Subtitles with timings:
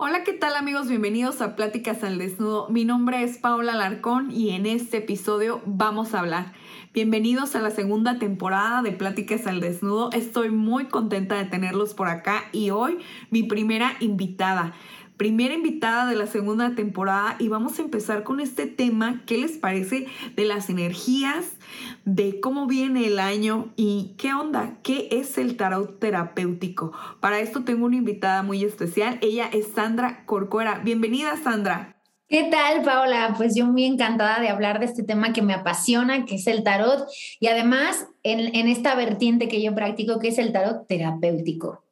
[0.00, 0.86] Hola, ¿qué tal amigos?
[0.86, 2.68] Bienvenidos a Pláticas al Desnudo.
[2.68, 6.52] Mi nombre es Paula Larcón y en este episodio vamos a hablar.
[6.94, 10.10] Bienvenidos a la segunda temporada de Pláticas al Desnudo.
[10.12, 12.98] Estoy muy contenta de tenerlos por acá y hoy
[13.30, 14.72] mi primera invitada
[15.18, 19.22] primera invitada de la segunda temporada y vamos a empezar con este tema.
[19.26, 21.58] ¿Qué les parece de las energías,
[22.04, 24.78] de cómo viene el año y qué onda?
[24.82, 26.92] ¿Qué es el tarot terapéutico?
[27.20, 29.18] Para esto tengo una invitada muy especial.
[29.20, 30.80] Ella es Sandra Corcuera.
[30.82, 31.96] Bienvenida, Sandra.
[32.28, 33.34] ¿Qué tal, Paola?
[33.36, 36.62] Pues yo muy encantada de hablar de este tema que me apasiona, que es el
[36.62, 37.08] tarot,
[37.40, 41.87] y además en, en esta vertiente que yo practico, que es el tarot terapéutico.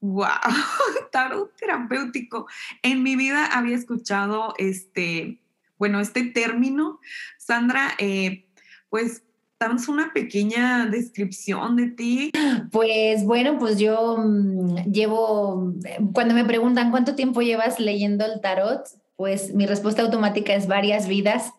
[0.00, 0.26] ¡Wow!
[1.12, 2.46] Tarot terapéutico.
[2.82, 5.40] En mi vida había escuchado este,
[5.78, 7.00] bueno, este término.
[7.38, 8.46] Sandra, eh,
[8.90, 9.22] pues
[9.58, 12.32] damos una pequeña descripción de ti.
[12.70, 15.74] Pues bueno, pues yo mm, llevo,
[16.12, 18.86] cuando me preguntan cuánto tiempo llevas leyendo el tarot,
[19.16, 21.52] pues mi respuesta automática es varias vidas,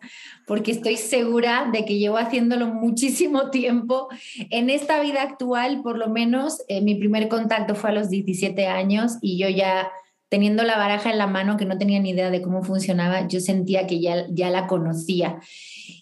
[0.46, 4.08] porque estoy segura de que llevo haciéndolo muchísimo tiempo.
[4.50, 8.66] En esta vida actual, por lo menos, eh, mi primer contacto fue a los 17
[8.66, 9.90] años y yo ya
[10.28, 13.40] teniendo la baraja en la mano, que no tenía ni idea de cómo funcionaba, yo
[13.40, 15.40] sentía que ya, ya la conocía.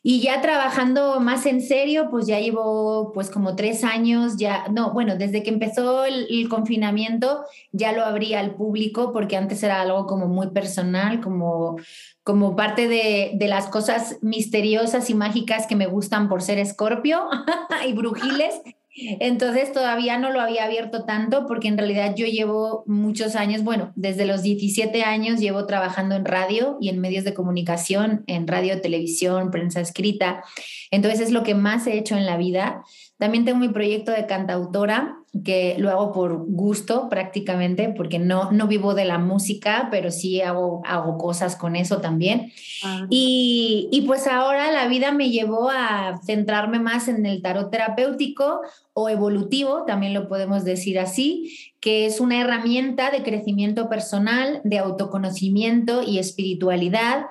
[0.02, 4.92] Y ya trabajando más en serio, pues ya llevo pues como tres años, ya, no,
[4.92, 10.06] bueno, desde que empezó el, confinamiento ya lo abrí al público porque antes era algo
[10.06, 11.76] como muy personal, como,
[12.22, 17.28] como parte de, de las cosas misteriosas y mágicas que me gustan por ser escorpio
[17.88, 18.60] y brujiles.
[18.96, 23.92] Entonces todavía no lo había abierto tanto porque en realidad yo llevo muchos años, bueno,
[23.94, 28.80] desde los 17 años llevo trabajando en radio y en medios de comunicación, en radio,
[28.80, 30.42] televisión, prensa escrita.
[30.90, 32.84] Entonces es lo que más he hecho en la vida.
[33.18, 38.66] También tengo mi proyecto de cantautora que lo hago por gusto prácticamente, porque no, no
[38.66, 42.52] vivo de la música, pero sí hago, hago cosas con eso también.
[42.82, 43.06] Ah.
[43.10, 48.60] Y, y, pues ahora la vida me llevó a centrarme más en el tarot terapéutico
[48.92, 54.78] o evolutivo, también lo podemos decir así, que es una herramienta de crecimiento personal, de
[54.78, 57.26] autoconocimiento y espiritualidad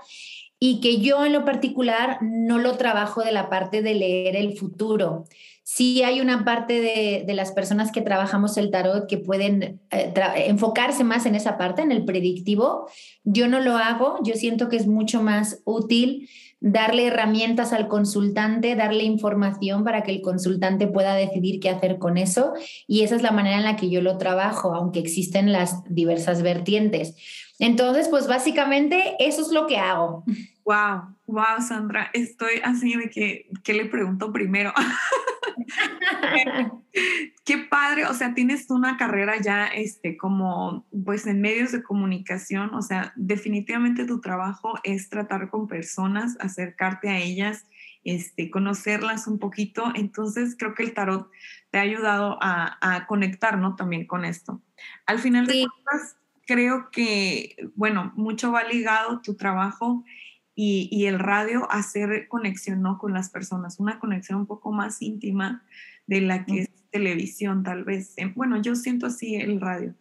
[0.59, 4.57] y que yo en lo particular no lo trabajo de la parte de leer el
[4.57, 5.25] futuro,
[5.65, 10.13] sí hay una parte de, las personas que trabajamos el tarot que pueden eh,
[10.47, 12.87] enfocarse más en esa parte, en el predictivo.
[13.23, 16.29] Yo no lo hago, yo siento que es mucho más útil
[16.61, 22.17] darle herramientas al consultante, darle información para que el consultante pueda decidir qué hacer con
[22.17, 22.53] eso.
[22.87, 26.43] Y esa es la manera en la que yo lo trabajo, aunque existen las diversas
[26.43, 27.15] vertientes.
[27.57, 30.23] Entonces, pues básicamente eso es lo que hago.
[30.63, 34.73] Wow, wow, Sandra, estoy así de que, ¿qué le pregunto primero?
[37.45, 42.73] Qué padre, o sea, tienes una carrera ya, este, como, pues en medios de comunicación,
[42.73, 47.65] o sea, definitivamente tu trabajo es tratar con personas, acercarte a ellas,
[48.03, 51.29] este, conocerlas un poquito, entonces creo que el tarot
[51.71, 53.75] te ha ayudado a, conectar, ¿no?
[53.75, 54.61] También con esto.
[55.05, 60.03] Al final de cuentas, creo que, bueno, mucho va ligado tu trabajo
[60.55, 62.97] y, el radio hacer conexión ¿no?
[62.97, 65.63] con las personas, una conexión un poco más íntima
[66.07, 68.13] de la que es televisión tal vez.
[68.15, 69.93] Em, bueno, yo siento así el radio.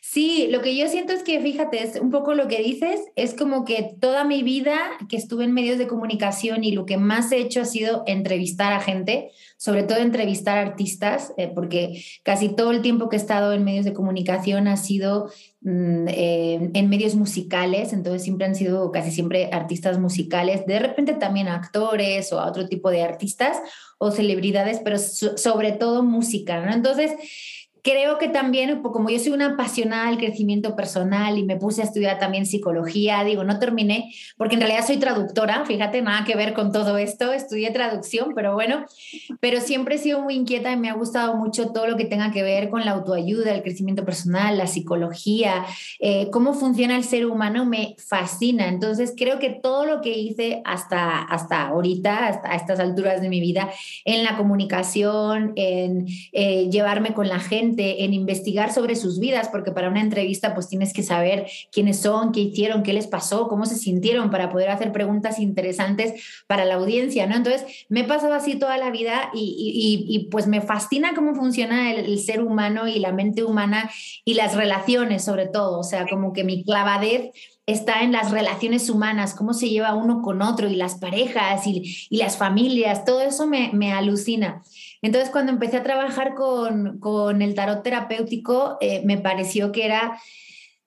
[0.00, 3.34] Sí, lo que yo siento es que, fíjate, es un poco lo que dices, es
[3.34, 7.32] como que toda mi vida que estuve en medios de comunicación y lo que más
[7.32, 12.70] he hecho ha sido entrevistar a gente, sobre todo entrevistar artistas, eh, porque casi todo
[12.70, 15.30] el tiempo que he estado en medios de comunicación ha sido
[15.62, 21.14] mm, eh, en medios musicales, entonces siempre han sido casi siempre artistas musicales, de repente
[21.14, 23.58] también actores o otro tipo de artistas
[23.98, 26.72] o celebridades, pero sobre todo música, ¿no?
[26.72, 27.12] Entonces,
[27.84, 31.84] creo que también, como yo soy una apasionada del crecimiento personal y me puse a
[31.84, 36.54] estudiar también psicología, digo, no terminé, porque en realidad soy traductora, fíjate, nada que ver
[36.54, 38.86] con todo esto, estudié traducción, pero bueno,
[39.38, 42.30] pero siempre he sido muy inquieta y me ha gustado mucho todo lo que tenga
[42.30, 45.66] que ver con la autoayuda, el crecimiento personal, la psicología,
[46.00, 48.68] eh, cómo funciona el ser humano, me fascina.
[48.68, 53.28] Entonces, creo que todo lo que hice hasta, hasta ahorita, hasta a estas alturas de
[53.28, 53.68] mi vida,
[54.06, 59.72] en la comunicación, en eh, llevarme con la gente, en investigar sobre sus vidas, porque
[59.72, 63.66] para una entrevista pues tienes que saber quiénes son, qué hicieron, qué les pasó, cómo
[63.66, 67.36] se sintieron para poder hacer preguntas interesantes para la audiencia, ¿no?
[67.36, 72.18] Entonces, me he pasado así toda la vida y, pues me fascina cómo funciona el,
[72.18, 73.90] ser humano y la mente humana
[74.24, 77.32] y las relaciones sobre todo, o sea, como que mi clavadez
[77.66, 82.08] está en las relaciones humanas, cómo se lleva uno con otro y las parejas y,
[82.10, 84.62] las familias, todo eso me, me, alucina.
[85.04, 90.18] Entonces, cuando empecé a trabajar con, con el tarot terapéutico, eh, me pareció que era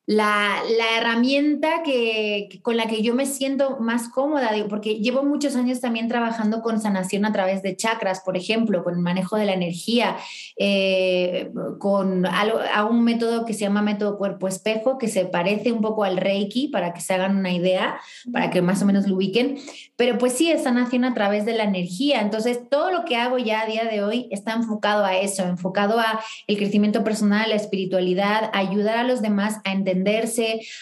[0.08, 0.64] la,
[0.98, 6.08] herramienta que, con la que yo me siento más cómoda, porque llevo muchos años también
[6.08, 10.16] trabajando con sanación a través de chakras, por ejemplo, con el manejo de la energía,
[10.56, 15.82] eh, con a un método que se llama método cuerpo espejo, que se parece un
[15.82, 18.00] poco al Reiki, para que se hagan una idea,
[18.32, 19.58] para que más o menos lo ubiquen,
[19.98, 22.22] pero pues sí, es sanación a través de la energía.
[22.22, 26.00] Entonces, todo lo que hago ya a día de hoy está enfocado a eso, enfocado
[26.00, 29.97] a el crecimiento personal, la espiritualidad, ayudar a los demás a entender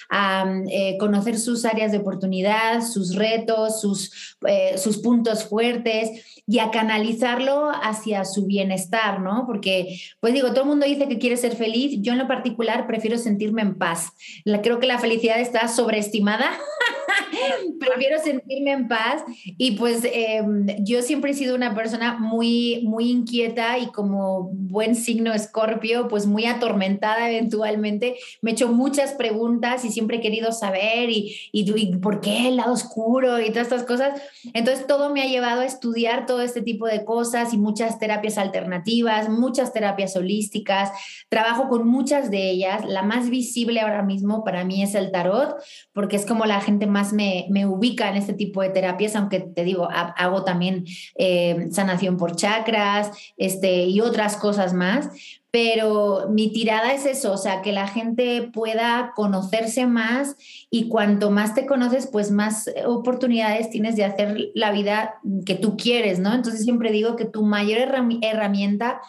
[0.09, 6.71] a eh, conocer sus áreas de oportunidad, sus retos, eh, sus puntos fuertes y a
[6.71, 9.45] canalizarlo hacia su bienestar, ¿no?
[9.47, 12.87] Porque, pues digo, todo el mundo dice que quiere ser feliz, yo en lo particular
[12.87, 14.11] prefiero sentirme en paz.
[14.63, 16.51] creo que la felicidad está sobreestimada.
[17.79, 19.23] prefiero sentirme en paz
[19.57, 24.95] y pues em, yo siempre he sido una persona muy, muy inquieta y como buen
[24.95, 28.15] signo escorpio, pues muy atormentada eventualmente.
[28.41, 32.47] Me he hecho muchas preguntas y siempre he querido saber y, y, y por qué
[32.47, 34.21] el lado oscuro y todas estas cosas.
[34.53, 38.37] Entonces todo me ha llevado a estudiar todo este tipo de cosas y muchas terapias
[38.37, 40.91] alternativas, muchas terapias holísticas.
[41.29, 42.85] Trabajo con muchas de ellas.
[42.85, 45.55] La más visible ahora mismo para mí es el tarot,
[45.93, 49.39] porque es como la gente más me, me ubica en este tipo de terapias, aunque
[49.39, 50.85] te digo, hago también
[51.15, 55.09] eh, sanación por chakras este, y otras cosas más
[55.55, 60.35] pero mi tirada es eso, o sea, que la gente pueda conocerse más
[60.69, 65.77] y cuanto más te conoces, pues más oportunidades tienes de hacer la vida que tú
[65.77, 66.33] quieres, ¿no?
[66.33, 67.79] Entonces siempre digo que tu mayor
[68.21, 68.99] herramienta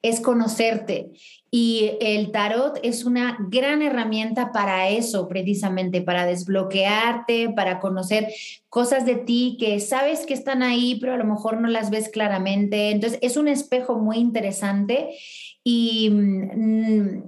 [0.00, 1.10] es conocerte
[1.50, 8.28] y el tarot es una gran herramienta para eso, precisamente, para desbloquearte, para conocer
[8.68, 12.08] cosas de ti que sabes que están ahí, pero a lo mejor no las ves
[12.08, 12.90] claramente.
[12.90, 15.10] Entonces, es un espejo muy interesante
[15.68, 17.22] y mm,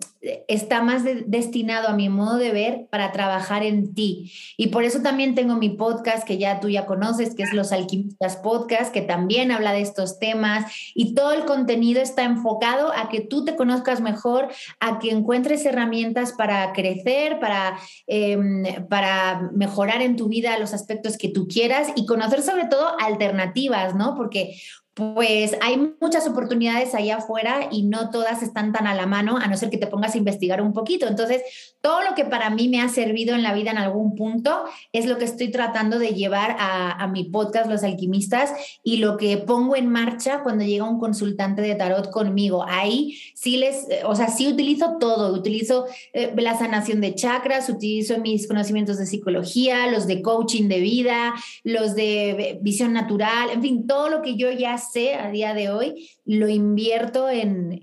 [0.47, 4.33] está más destinado a mi modo de ver para trabajar en ti.
[4.57, 7.73] Y por eso también tengo mi podcast que ya tú ya conoces, que es Los
[7.73, 13.09] Alquimistas Podcast, que también habla de estos temas y todo el contenido está enfocado a
[13.09, 14.49] que tú te conozcas mejor,
[14.81, 21.17] a que encuentres herramientas para crecer, para, em, para mejorar en tu vida los aspectos
[21.17, 24.15] que tú quieras y conocer sobre todo alternativas, ¿no?
[24.15, 24.61] Porque
[24.99, 29.47] pues hay muchas oportunidades allá afuera y no todas están tan a la mano, a
[29.47, 31.07] no ser que te pongas a investigar un poquito.
[31.07, 31.43] Entonces,
[31.81, 35.07] todo lo que para mí me ha servido en la vida en algún punto es
[35.07, 38.53] lo que estoy tratando de llevar a, mi podcast Los Alquimistas
[38.83, 42.65] y lo que pongo en marcha cuando llega un consultante de tarot conmigo.
[42.69, 48.19] Ahí sí les, o sea, sí utilizo todo, utilizo eh, la sanación de chakras, utilizo
[48.19, 53.87] mis conocimientos de psicología, los de coaching de vida, los de visión natural, en fin,
[53.87, 57.79] todo lo que yo ya a día de hoy, lo invierto en,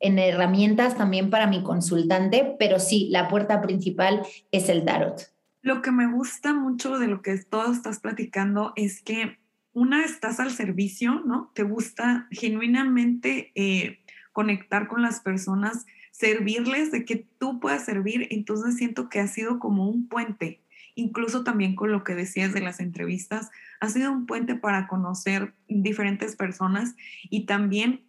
[0.00, 5.32] herramientas también para mi consultante, pero sí, la puerta principal es el tarot.
[5.62, 9.38] Lo que me gusta mucho de lo que todo estás platicando es que
[9.72, 11.50] una estás al servicio, ¿no?
[11.54, 14.00] Te gusta genuinamente eh,
[14.32, 19.58] conectar con las personas, servirles, de que tú puedas servir, entonces siento que ha sido
[19.58, 20.61] como un puente,
[20.94, 25.54] incluso también con lo que decías de las entrevistas, ha sido un puente para conocer
[25.68, 26.94] diferentes personas
[27.30, 28.04] y también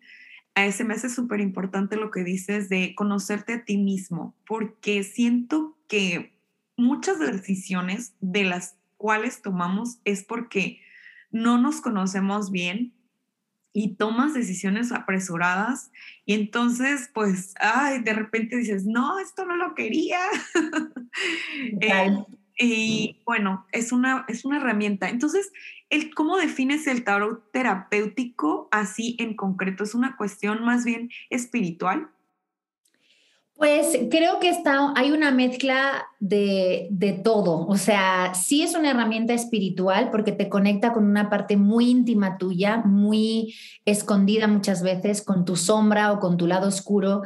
[0.55, 5.03] a ese me hace súper importante lo que dices de conocerte a ti mismo, porque
[5.03, 6.33] siento que
[6.77, 10.79] muchas decisiones de las cuales tomamos es porque
[11.31, 12.93] no nos conocemos bien
[13.73, 15.91] y tomas decisiones apresuradas
[16.25, 20.19] y entonces pues, ay, de repente dices, no, esto no lo quería.
[22.57, 25.09] Y bueno, es una, es una herramienta.
[25.09, 25.51] Entonces,
[25.89, 29.83] el, ¿cómo defines el tarot terapéutico así en concreto?
[29.83, 32.09] ¿Es una cuestión más bien espiritual?
[33.55, 37.67] Pues creo que está, hay una mezcla de, de, todo.
[37.67, 42.39] O sea, sí es una herramienta espiritual porque te conecta con una parte muy íntima
[42.39, 43.53] tuya, muy
[43.85, 47.21] escondida muchas veces, con tu sombra o con tu lado oscuro,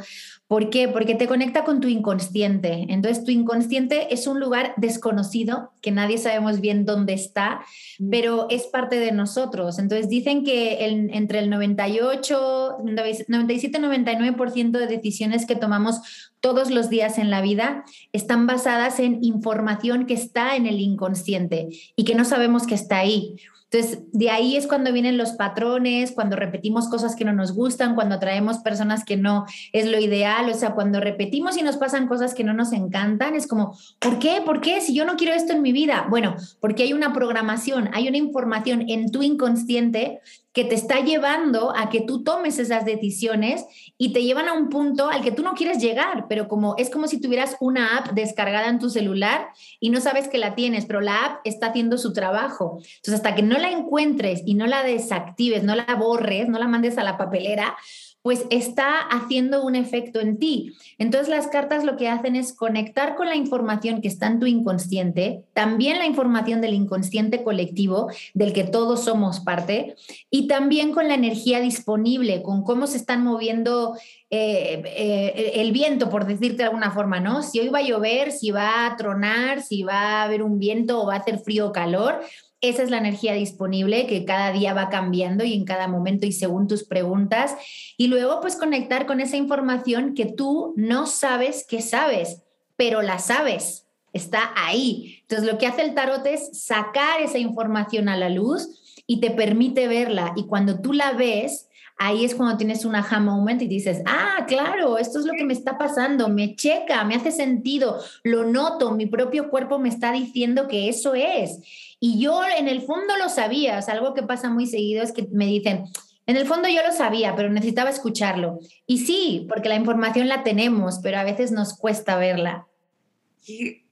[0.48, 0.88] ¿Por qué?
[0.88, 2.86] Porque te conecta con tu inconsciente.
[2.88, 7.60] Entonces, tu inconsciente es un lugar desconocido, que nadie sabemos bien dónde está,
[7.98, 8.08] mm.
[8.08, 9.78] pero es parte de nosotros.
[9.78, 10.78] Entonces, dicen que
[11.12, 16.00] entre el 98, 97, 99% de decisiones que tomamos
[16.40, 21.68] todos los días en la vida están basadas en información que está en el inconsciente
[21.96, 23.36] y que no sabemos que está ahí.
[23.70, 27.94] Entonces, de ahí es cuando vienen los patrones, cuando repetimos cosas que no nos gustan,
[27.94, 32.08] cuando atraemos personas que no es lo ideal, o sea, cuando repetimos y nos pasan
[32.08, 34.40] cosas que no nos encantan, es como, ¿por qué?
[34.42, 34.80] ¿Por qué?
[34.80, 36.06] Si yo no quiero esto en mi vida.
[36.08, 40.20] Bueno, porque hay una programación, hay una información en tu inconsciente
[40.54, 43.64] que te está llevando a que tú tomes esas decisiones
[43.98, 46.90] y te llevan a un punto al que tú no quieres llegar, pero como es
[46.90, 49.48] como si tuvieras una app descargada en tu celular
[49.80, 52.78] y no sabes que la tienes, pero la app está haciendo su trabajo.
[52.78, 56.68] Entonces, hasta que no la encuentres y no la desactives, no la borres, no la
[56.68, 57.76] mandes a la papelera,
[58.22, 60.74] pues está haciendo un efecto en ti.
[60.98, 64.46] Entonces las cartas lo que hacen es conectar con la información que está en tu
[64.46, 69.94] inconsciente, también la información del inconsciente colectivo, del que todos somos parte,
[70.30, 73.96] y también con la energía disponible, con cómo se están moviendo
[74.30, 77.42] eh, eh, el viento, por decirte de alguna forma, ¿no?
[77.42, 81.02] Si hoy va a llover, si va a tronar, si va a haber un viento
[81.02, 82.20] o va a hacer frío o calor
[82.60, 86.32] esa es la energía disponible que cada día va cambiando y en cada momento y
[86.32, 87.54] según tus preguntas.
[87.96, 92.42] Y luego pues conectar con esa información que tú no sabes que sabes,
[92.76, 95.18] pero la sabes, está ahí.
[95.22, 99.30] Entonces lo que hace el tarot es sacar esa información a la luz y te
[99.30, 100.32] permite verla.
[100.36, 101.67] Y cuando tú la ves,
[101.98, 105.44] ahí es cuando tienes un aha moment y dices, ah, claro, esto es lo que
[105.44, 110.12] me está pasando, me checa, me hace sentido, lo noto, mi propio cuerpo me está
[110.12, 111.58] diciendo que eso es.
[112.00, 115.28] Y yo en el fondo lo sabía, es algo que pasa muy seguido, es que
[115.32, 115.84] me dicen,
[116.26, 118.60] en el fondo yo lo sabía, pero necesitaba escucharlo.
[118.86, 122.66] Y sí, porque la información la tenemos, pero a veces nos cuesta verla.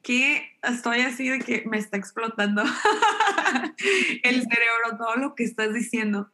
[0.02, 2.62] ¿Qué, estoy así de que me está explotando
[4.22, 6.30] el cerebro, todo lo que estás diciendo?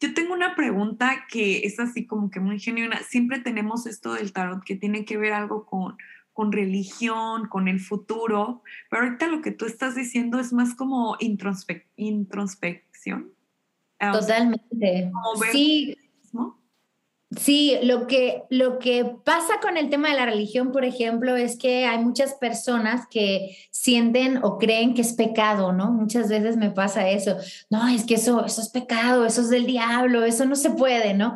[0.00, 3.02] Yo tengo una pregunta que es así como que muy genuina.
[3.02, 5.96] Siempre tenemos esto del tarot que tiene que ver algo con
[6.36, 11.16] con religión, con el futuro, pero ahorita lo que tú estás diciendo es más como
[11.18, 13.32] introspección.
[13.98, 15.10] Ah, Totalmente.
[15.50, 15.96] sí.
[17.34, 21.58] Sí, lo que, lo que pasa con el tema de la religión, por ejemplo, es
[21.58, 25.90] que hay muchas personas que sienten o creen que es pecado, ¿no?
[25.90, 27.36] Muchas veces me pasa eso.
[27.68, 31.14] No, es que eso, eso es pecado, eso es del diablo, eso no se puede,
[31.14, 31.34] ¿no?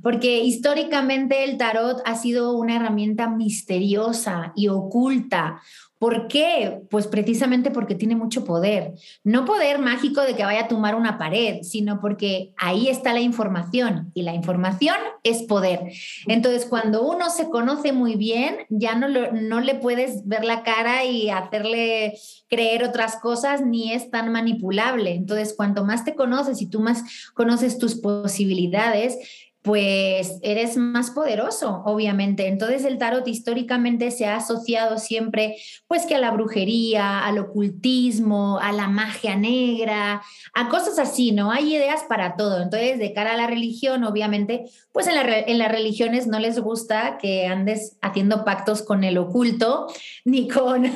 [0.00, 5.60] Porque históricamente el tarot ha sido una herramienta misteriosa y oculta,
[6.02, 6.82] ¿Por qué?
[6.90, 8.94] Pues precisamente porque tiene mucho poder.
[9.22, 13.20] No poder mágico de que vaya a tumbar una pared, sino porque ahí está la
[13.20, 15.92] información y la información es poder.
[16.26, 21.04] Entonces, cuando uno se conoce muy bien, ya no, no le puedes ver la cara
[21.04, 22.18] y hacerle
[22.48, 25.14] creer otras cosas ni es tan manipulable.
[25.14, 31.82] Entonces, cuanto más te conoces y tú más conoces tus posibilidades, pues eres más poderoso,
[31.86, 32.48] obviamente.
[32.48, 38.58] Entonces el tarot históricamente se ha asociado siempre pues que a la brujería, al ocultismo,
[38.58, 41.52] a la magia negra, a cosas así, ¿no?
[41.52, 42.60] Hay ideas para todo.
[42.60, 47.46] Entonces de cara a la religión, obviamente, pues en, las religiones no les gusta que
[47.46, 49.86] andes haciendo pactos con el oculto
[50.24, 50.84] ni con,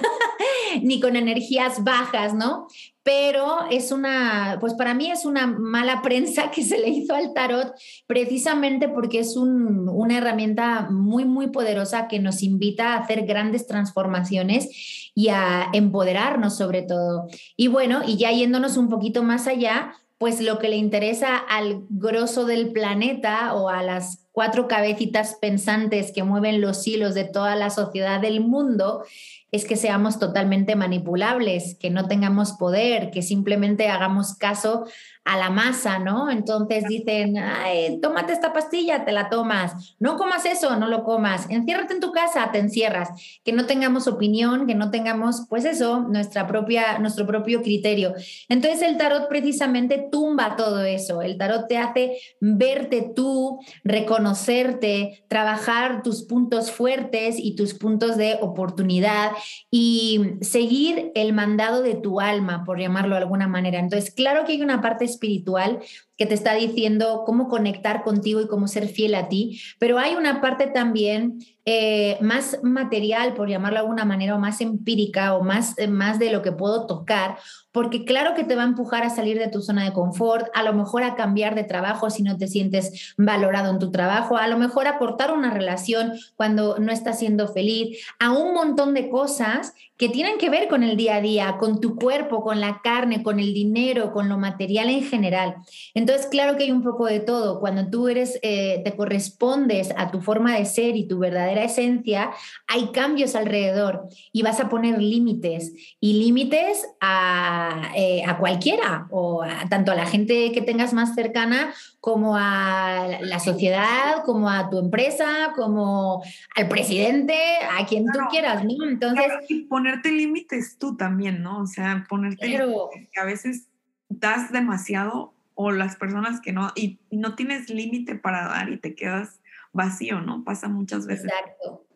[0.82, 2.68] ni con energías bajas, ¿no?
[3.06, 7.32] pero es una, pues para mí es una mala prensa que se le hizo al
[7.34, 7.72] tarot
[8.08, 15.12] precisamente porque es una herramienta muy, muy poderosa que nos invita a hacer grandes transformaciones
[15.14, 17.28] y a empoderarnos sobre todo.
[17.56, 21.84] Y bueno, y ya yéndonos un poquito más allá, pues lo que le interesa al
[21.88, 27.54] grosso del planeta o a las cuatro cabecitas pensantes que mueven los hilos de toda
[27.54, 29.04] la sociedad del mundo
[29.52, 34.86] es que seamos totalmente manipulables, que no tengamos poder, que simplemente hagamos caso
[35.26, 36.30] a la masa, ¿no?
[36.30, 41.50] Entonces dicen, ay, tómate esta pastilla, te la tomas, no comas eso, no lo comas,
[41.50, 43.10] enciérrate en tu casa, te encierras,
[43.44, 48.14] que no tengamos opinión, que no tengamos, pues eso, nuestra propia, nuestro propio criterio.
[48.48, 56.04] Entonces el tarot precisamente tumba todo eso, el tarot te hace verte tú, reconocerte, trabajar
[56.04, 59.32] tus puntos fuertes y tus puntos de oportunidad
[59.72, 63.80] y seguir el mandado de tu alma, por llamarlo de alguna manera.
[63.80, 65.80] Entonces, claro que hay una parte espiritual
[66.16, 70.14] que te está diciendo cómo conectar contigo y cómo ser fiel a ti, pero hay
[70.14, 75.42] una parte también eh, más material, por llamarlo de alguna manera, o más empírica, o
[75.42, 77.38] más, eh, más de lo que puedo tocar,
[77.72, 80.62] porque claro que te va a empujar a salir de tu zona de confort, a
[80.62, 84.46] lo mejor a cambiar de trabajo si no te sientes valorado en tu trabajo, a
[84.46, 89.10] lo mejor a cortar una relación cuando no estás siendo feliz, a un montón de
[89.10, 92.80] cosas que tienen que ver con el día a día, con tu cuerpo, con la
[92.82, 95.56] carne, con el dinero, con lo material en general.
[95.94, 97.60] Entonces, claro que hay un poco de todo.
[97.60, 102.30] Cuando tú eres, eh, te correspondes a tu forma de ser y tu verdadera esencia,
[102.66, 109.44] hay cambios alrededor y vas a poner límites y límites a, eh, a cualquiera o
[109.70, 114.78] tanto a la gente que tengas más cercana como a la sociedad, como a tu
[114.78, 116.22] empresa, como
[116.54, 117.36] al presidente,
[117.78, 118.88] a quien tú quieras, ¿no?
[118.88, 119.26] Entonces...
[119.48, 121.62] y ponerte límites tú también, ¿no?
[121.62, 123.68] O sea, ponerte límites, que a veces
[124.08, 128.94] das demasiado o las personas que no, y no tienes límite para dar y te
[128.94, 129.40] quedas
[129.72, 130.44] vacío, ¿no?
[130.44, 131.32] Pasa muchas veces.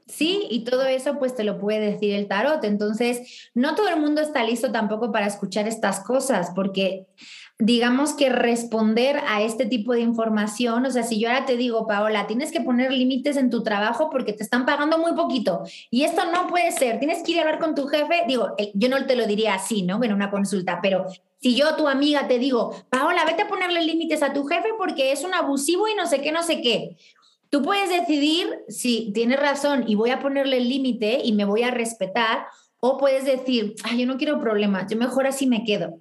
[0.07, 2.64] Sí, y todo eso pues te lo puede decir el tarot.
[2.64, 7.07] Entonces, no todo el mundo está listo tampoco para escuchar estas cosas, porque
[7.61, 11.87] digamos que responder a este tipo de información, o sea, si yo ahora te digo,
[11.87, 16.05] Paola, tienes que poner límites en tu trabajo porque te están pagando muy poquito y
[16.05, 19.05] esto no puede ser, tienes que ir a hablar con tu jefe, digo, yo no
[19.05, 20.02] te lo diría así, ¿no?
[20.02, 21.05] En una consulta, pero
[21.40, 25.12] si yo, tu amiga, te digo, Paola, vete a ponerle límites a tu jefe porque
[25.12, 26.97] es un abusivo y no sé qué, no sé qué.
[27.49, 31.62] Tú puedes decidir si tienes razón y voy a ponerle el límite y me voy
[31.62, 32.47] a respetar,
[32.78, 36.00] o puedes decir, ay, yo no quiero problemas, yo mejor así me quedo.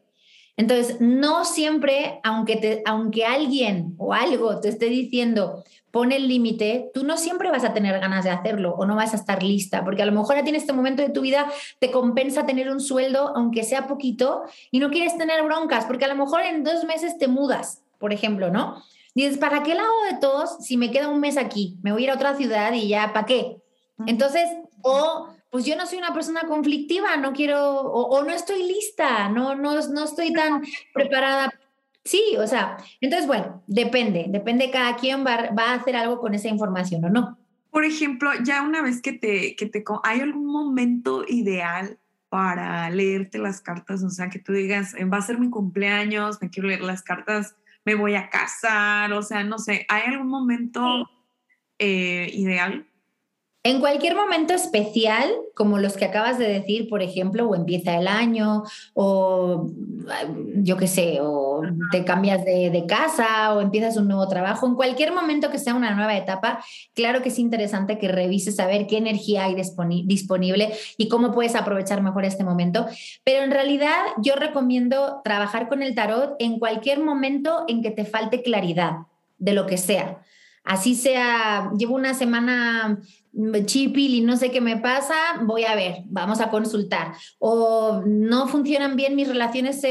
[0.60, 6.92] Entonces, no siempre, aunque, te, aunque alguien o algo te esté diciendo, pone el límite,
[6.94, 9.86] tú no siempre vas a tener ganas de hacerlo o no vas a estar lista,
[9.86, 11.50] porque a lo mejor a ti en este momento de tu vida
[11.80, 16.10] te compensa tener un sueldo, aunque sea poquito, y no quieres tener broncas, porque a
[16.10, 18.84] lo mejor en dos meses te mudas, por ejemplo, ¿no?
[19.16, 21.78] Dices, ¿para qué lado de todos si me queda un mes aquí?
[21.84, 23.62] Me voy a ir a otra ciudad y ya, ¿para qué?
[24.08, 24.44] Entonces,
[24.82, 29.56] o pues yo no soy una persona conflictiva, no quiero, o, no estoy lista, no,
[29.56, 30.62] no, no estoy tan
[30.94, 31.53] preparada.
[32.03, 36.34] Sí, o sea, entonces, bueno, depende, depende cada quien va, va a hacer algo con
[36.34, 37.38] esa información o no.
[37.72, 43.38] Por ejemplo, ya una vez que te, que te, ¿hay algún momento ideal para leerte
[43.38, 44.03] las cartas?
[44.03, 47.56] O sea, que tú digas, va a ser mi cumpleaños, me quiero leer las cartas,
[47.86, 51.10] me voy a casar, o sea, no sé, ¿hay algún momento
[51.77, 52.88] eh, ideal?
[53.62, 58.08] En cualquier momento especial, como los que acabas de decir, por ejemplo, o empieza el
[58.08, 58.63] año,
[58.94, 59.68] o
[60.56, 61.62] yo qué sé, o
[61.92, 65.94] te cambias de, casa, o empiezas un nuevo trabajo, en cualquier momento que sea una
[65.94, 66.63] nueva etapa,
[66.94, 71.55] claro que es interesante que revises a ver qué energía hay disponible y cómo puedes
[71.55, 72.86] aprovechar mejor este momento.
[73.25, 78.05] Pero en realidad yo recomiendo trabajar con el tarot en cualquier momento en que te
[78.05, 79.00] falte claridad
[79.38, 80.22] de lo que sea.
[80.63, 83.00] Así sea, llevo una semana
[83.65, 87.13] chipil y no sé qué me pasa, voy a ver, vamos a consultar.
[87.37, 89.81] O no funcionan bien mis relaciones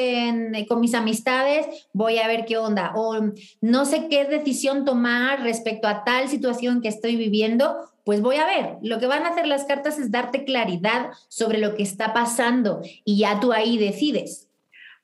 [0.69, 2.93] con mis amistades, voy a ver qué onda.
[2.95, 3.19] O
[3.61, 8.47] no sé qué decisión tomar respecto a tal situación que estoy viviendo, pues voy a
[8.47, 8.77] ver.
[8.83, 12.83] Lo que van a hacer las cartas es darte claridad sobre lo que está pasando
[13.05, 14.49] y ya tú ahí decides.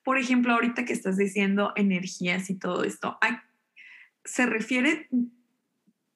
[0.02, 3.18] Por ejemplo, ahorita que estás diciendo energías y todo esto,
[4.24, 5.08] ¿se refiere,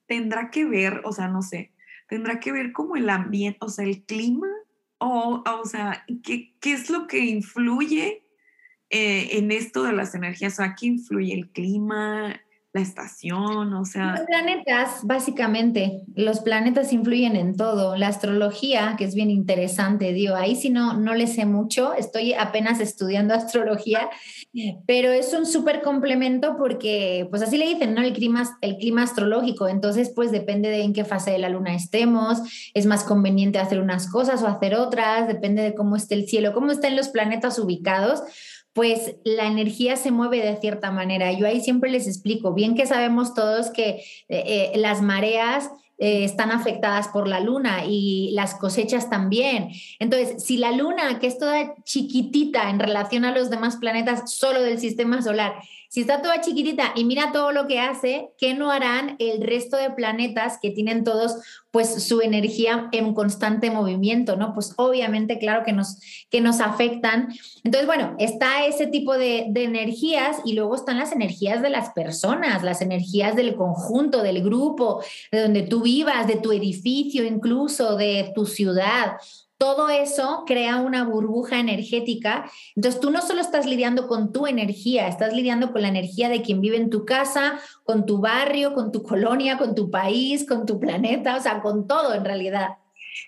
[0.09, 1.73] tendrá que ver, o sea, no sé,
[2.09, 4.49] tendrá que ver como el ambiente, o sea, el clima,
[4.99, 8.25] o, o sea, ¿qué, ¿qué, es lo que influye
[8.91, 10.55] eh, en esto de las energías?
[10.55, 12.41] O sea, ¿qué influye el clima,
[12.75, 14.13] la estación, o sea...
[14.13, 17.97] Los planetas, básicamente, los planetas influyen en todo.
[17.97, 22.35] La astrología, que es bien interesante, digo, ahí sí no, no le sé mucho, estoy
[22.35, 24.11] apenas estudiando astrología,
[24.87, 28.03] pero es un súper complemento porque, pues así le dicen, ¿no?
[28.03, 31.75] El clima, el clima astrológico, entonces pues depende de en qué fase de la luna
[31.75, 36.27] estemos, es más conveniente hacer unas cosas o hacer otras, depende de cómo esté el
[36.27, 38.23] cielo, cómo estén los planetas ubicados
[38.79, 41.33] pues la energía se mueve de cierta manera.
[41.33, 46.23] Yo ahí siempre les explico, bien que sabemos todos que eh, eh, las mareas eh,
[46.23, 49.71] están afectadas por la luna y las cosechas también.
[49.99, 54.63] Entonces, si la luna, que es toda chiquitita en relación a los demás planetas solo
[54.63, 55.55] del sistema solar,
[55.89, 59.77] si está toda chiquitita y mira todo lo que hace, ¿qué no harán el resto
[59.79, 61.37] de planetas que tienen todos
[61.71, 64.55] pues su energía en constante movimiento, ¿no?
[64.55, 65.99] Pues obviamente, claro que nos,
[66.31, 67.29] que nos afectan.
[67.65, 71.91] Entonces, bueno, está ese tipo de, de energías y luego están las energías de las
[71.91, 77.97] personas, las energías del conjunto, del grupo, de donde tú vivas, de tu edificio incluso,
[77.97, 79.17] de tu ciudad.
[79.59, 82.49] Todo eso crea una burbuja energética.
[82.77, 86.43] Entonces tú no solo estás lidiando con tu energía, estás lidiando con la energía de
[86.43, 90.65] quien vive en tu casa, con tu barrio, con tu colonia, con tu país, con
[90.65, 92.79] tu planeta, o sea, con todo en realidad.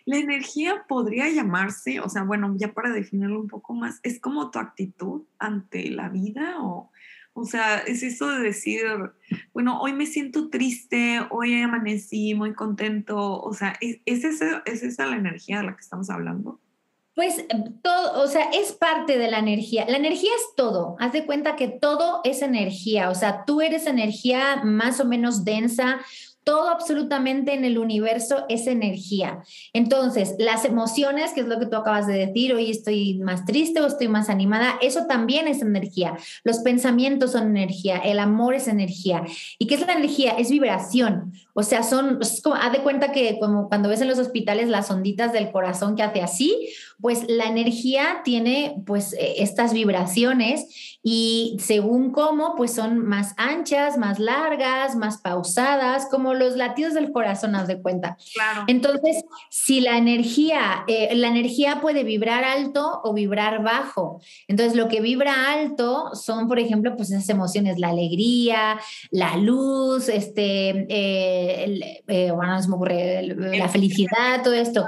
[0.05, 4.53] La energía podría llamarse, o sea, bueno, ya para definirlo un poco más, es como
[4.53, 6.93] tu actitud ante la vida o
[7.33, 8.83] o sea, es eso de decir,
[9.53, 13.40] bueno, hoy me siento triste, hoy amanecí muy contento.
[13.40, 16.61] O sea, ¿es, es, esa, ¿es esa la energía de la que estamos hablando?
[17.14, 17.47] Pues eh,
[17.83, 19.85] todo, o sea, es parte de la energía.
[19.88, 20.97] La energía es todo.
[20.99, 23.11] Haz de cuenta que todo es energía.
[23.11, 26.01] O sea, tú eres energía más o menos densa
[26.44, 29.42] todo absolutamente en el universo es energía.
[29.72, 33.81] Entonces, las emociones, que es lo que tú acabas de decir, hoy estoy más triste
[33.81, 36.16] o estoy más animada, eso también es energía.
[36.44, 39.24] Los pensamientos son energía, el amor es energía.
[39.59, 40.33] ¿Y qué es la energía?
[40.33, 41.33] Es vibración.
[41.61, 44.70] O sea, son, es como, haz de cuenta que como cuando ves en los hospitales
[44.70, 46.70] las onditas del corazón que hace así,
[47.03, 53.99] pues la energía tiene pues e, estas vibraciones y según cómo, pues son más anchas,
[53.99, 58.16] más largas, más pausadas, como los latidos del corazón, haz de cuenta.
[58.35, 58.64] Claro.
[58.66, 64.20] Entonces, si la energía, eh, la energía puede vibrar alto o vibrar bajo.
[64.49, 68.79] Entonces, lo que vibra alto son, por ejemplo, pues esas emociones, la alegría,
[69.11, 74.87] la luz, este, eh, eh, bueno, no se me ocurre, la felicidad, todo esto.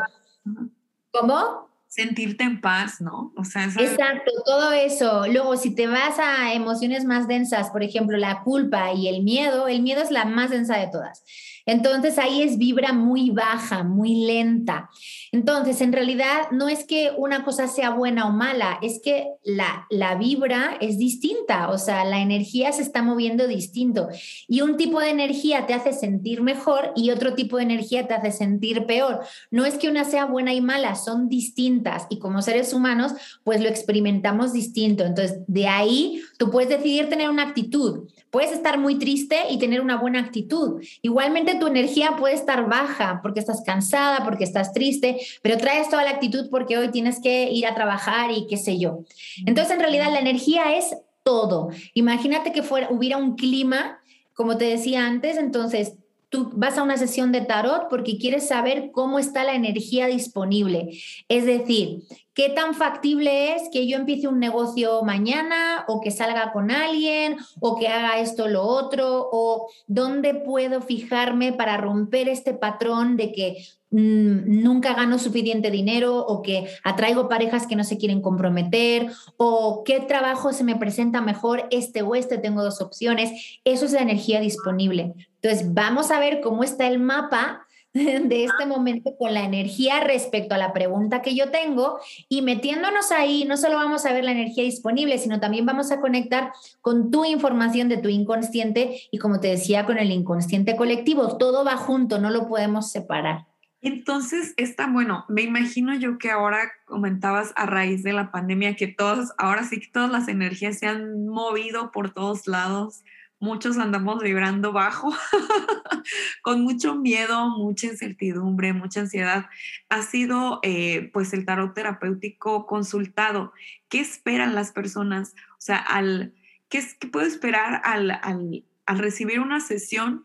[1.11, 1.62] ¿Cómo?
[1.92, 3.35] sentirte en paz, ¿no?
[3.37, 5.27] O sea, Exacto, todo eso.
[5.27, 9.68] Luego, si te vas a emociones más densas, por ejemplo, la culpa y el miedo,
[9.68, 11.22] el miedo es la más densa de todas.
[11.66, 14.90] Entonces ahí es vibra muy baja, muy lenta.
[15.31, 19.87] Entonces, en realidad no es que una cosa sea buena o mala, es que la,
[19.90, 24.09] la vibra es distinta, o sea, la energía se está moviendo distinto.
[24.48, 28.14] Y un tipo de energía te hace sentir mejor y otro tipo de energía te
[28.14, 29.20] hace sentir peor.
[29.51, 33.12] No es que una sea buena y mala, son distintas y como seres humanos,
[33.44, 35.05] pues lo experimentamos distinto.
[35.05, 38.09] Entonces, de ahí tú puedes decidir tener una actitud.
[38.32, 40.82] Puedes estar muy triste y tener una buena actitud.
[41.02, 46.02] Igualmente tu energía puede estar baja porque estás cansada, porque estás triste, pero traes toda
[46.02, 49.00] la actitud porque hoy tienes que ir a trabajar y qué sé yo.
[49.44, 51.68] Entonces, en realidad, la energía es todo.
[51.92, 54.00] Imagínate que fuera, hubiera un clima,
[54.32, 55.98] como te decía antes, entonces
[56.32, 60.98] tú vas a una sesión de tarot porque quieres saber cómo está la energía disponible.
[61.28, 66.50] Es decir, qué tan factible es que yo empiece un negocio mañana o que salga
[66.52, 72.30] con alguien o que haga esto o lo otro o dónde puedo fijarme para romper
[72.30, 77.84] este patrón de que mm, nunca gano suficiente dinero o que atraigo parejas que no
[77.84, 82.80] se quieren comprometer o qué trabajo se me presenta mejor, este o este, tengo dos
[82.80, 83.58] opciones.
[83.64, 85.14] Eso es la energía disponible.
[85.42, 90.55] Entonces, vamos a ver cómo está el mapa de este momento con la energía respecto
[90.55, 94.31] a la pregunta que yo tengo y metiéndonos ahí, no solo vamos a ver la
[94.31, 99.40] energía disponible, sino también vamos a conectar con tu información de tu inconsciente y como
[99.40, 101.37] te decía, con el inconsciente colectivo.
[101.37, 103.46] Todo va junto, no lo podemos separar.
[103.83, 108.87] Entonces, está bueno, me imagino yo que ahora comentabas a raíz de la pandemia que
[108.87, 113.02] todos, ahora sí que todas las energías se han movido por todos lados
[113.42, 115.12] muchos andamos vibrando bajo,
[116.42, 119.46] con mucho miedo, mucha incertidumbre, mucha ansiedad.
[119.88, 123.52] Ha sido eh, pues el tarot terapéutico consultado.
[123.88, 125.35] ¿Qué esperan las personas?
[125.55, 126.35] O sea, al,
[126.68, 130.24] ¿qué, qué puedo esperar al, al, al, recibir una sesión?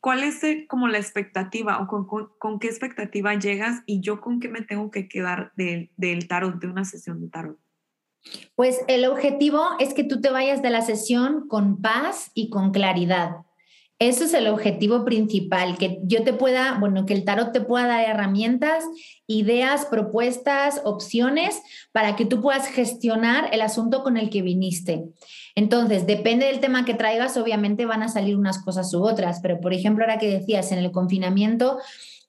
[0.00, 4.40] ¿Cuál es eh, como la expectativa o con, con, qué expectativa llegas y yo con
[4.40, 7.67] qué me tengo que quedar del, del tarot, de una sesión de tarot?
[8.54, 12.72] Pues el objetivo es que tú te vayas de la sesión con paz y con
[12.72, 13.47] claridad.
[14.00, 17.88] Eso es el objetivo principal, que yo te pueda, bueno, que el tarot te pueda
[17.88, 18.84] dar herramientas,
[19.26, 25.04] ideas, propuestas, opciones para que tú puedas gestionar el asunto con el que viniste.
[25.56, 29.60] Entonces, depende del tema que traigas, obviamente van a salir unas cosas u otras, pero
[29.60, 31.78] por ejemplo, ahora que decías en el confinamiento,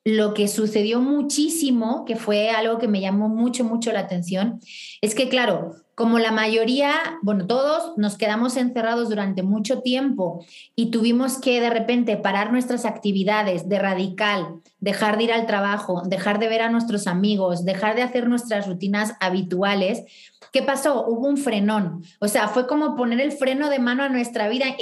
[0.04, 4.60] lo que sucedió muchísimo, que fue algo que me llamó mucho, mucho la atención,
[5.02, 10.92] es que, claro, como la mayoría, bueno, todos nos quedamos encerrados durante mucho tiempo y
[10.92, 16.40] tuvimos que de repente parar nuestras actividades de radical, dejar de ir al trabajo, dejar
[16.40, 20.06] de ver a nuestros amigos, dejar de hacer nuestras rutinas habituales,
[20.54, 21.06] ¿qué pasó?
[21.06, 22.02] Hubo un frenón.
[22.20, 24.68] O sea, fue como poner el freno de mano a nuestra vida.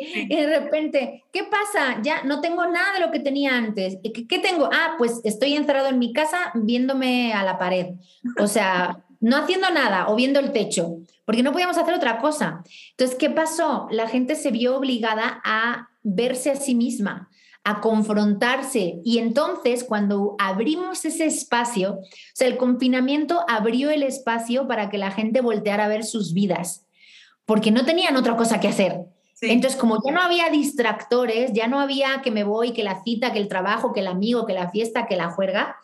[0.00, 2.00] Y de repente, ¿qué pasa?
[2.02, 3.98] Ya no tengo nada de lo que tenía antes.
[4.04, 4.70] ¿Qué, tengo?
[4.72, 7.96] Ah, pues estoy encerrado en mi casa viéndome a la pared.
[8.38, 12.62] O sea no haciendo nada o viendo el techo, porque no podíamos hacer otra cosa.
[12.90, 13.88] Entonces, ¿qué pasó?
[13.90, 17.28] La gente se vio obligada a verse a sí misma,
[17.64, 19.00] a confrontarse.
[19.04, 22.00] Y entonces, cuando abrimos ese espacio, o
[22.32, 26.86] sea, el confinamiento abrió el espacio para que la gente volteara a ver sus vidas,
[27.44, 29.00] porque no tenían otra cosa que hacer.
[29.40, 33.32] Entonces, como ya no había distractores, ya no había que me voy, que la cita,
[33.32, 35.76] que el trabajo, que el amigo, que la fiesta, que la juerga,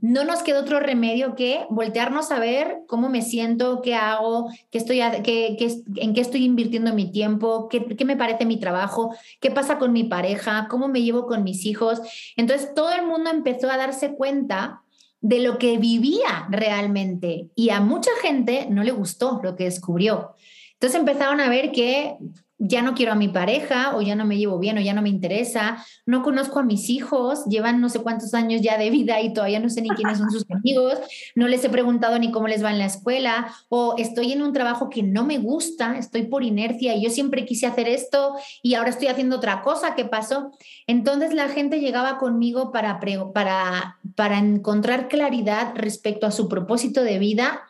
[0.00, 4.78] no nos queda otro remedio que voltearnos a ver cómo me siento, qué hago, qué
[4.78, 5.56] estoy, qué,
[5.96, 9.92] en qué estoy invirtiendo mi tiempo, qué, qué, me parece mi trabajo, qué pasa con
[9.92, 12.00] mi pareja, cómo me llevo con mis hijos.
[12.36, 14.82] Entonces todo el mundo empezó a darse cuenta
[15.20, 20.34] de lo que vivía realmente y a mucha gente no le gustó lo que descubrió.
[20.74, 22.16] Entonces empezaron a ver que
[22.62, 25.00] ya no quiero a mi pareja o ya no me llevo bien o ya no
[25.00, 29.18] me interesa, no conozco a mis hijos, llevan no sé cuántos años ya de vida
[29.22, 30.98] y todavía no sé ni quiénes son sus amigos,
[31.34, 34.52] no les he preguntado ni cómo les va en la escuela o estoy en un
[34.52, 38.74] trabajo que no me gusta, estoy por inercia y yo siempre quise hacer esto y
[38.74, 40.52] ahora estoy haciendo otra cosa, ¿qué pasó?
[40.86, 43.00] Entonces la gente llegaba conmigo para,
[43.32, 47.62] para, para encontrar claridad respecto a su propósito de vida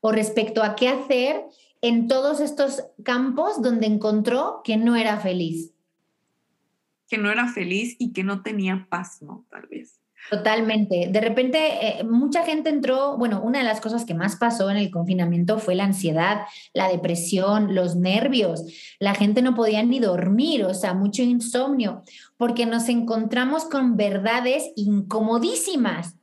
[0.00, 1.44] o respecto a qué hacer
[1.80, 5.72] en todos estos campos donde encontró que no era feliz.
[7.08, 9.46] Que no era feliz y que no tenía paz, ¿no?
[9.50, 9.98] Tal vez.
[10.30, 11.08] Totalmente.
[11.10, 14.76] De repente, eh, mucha gente entró, bueno, una de las cosas que más pasó en
[14.76, 16.42] el confinamiento fue la ansiedad,
[16.74, 18.64] la depresión, los nervios.
[18.98, 22.02] La gente no podía ni dormir, o sea, mucho insomnio,
[22.36, 26.16] porque nos encontramos con verdades incomodísimas.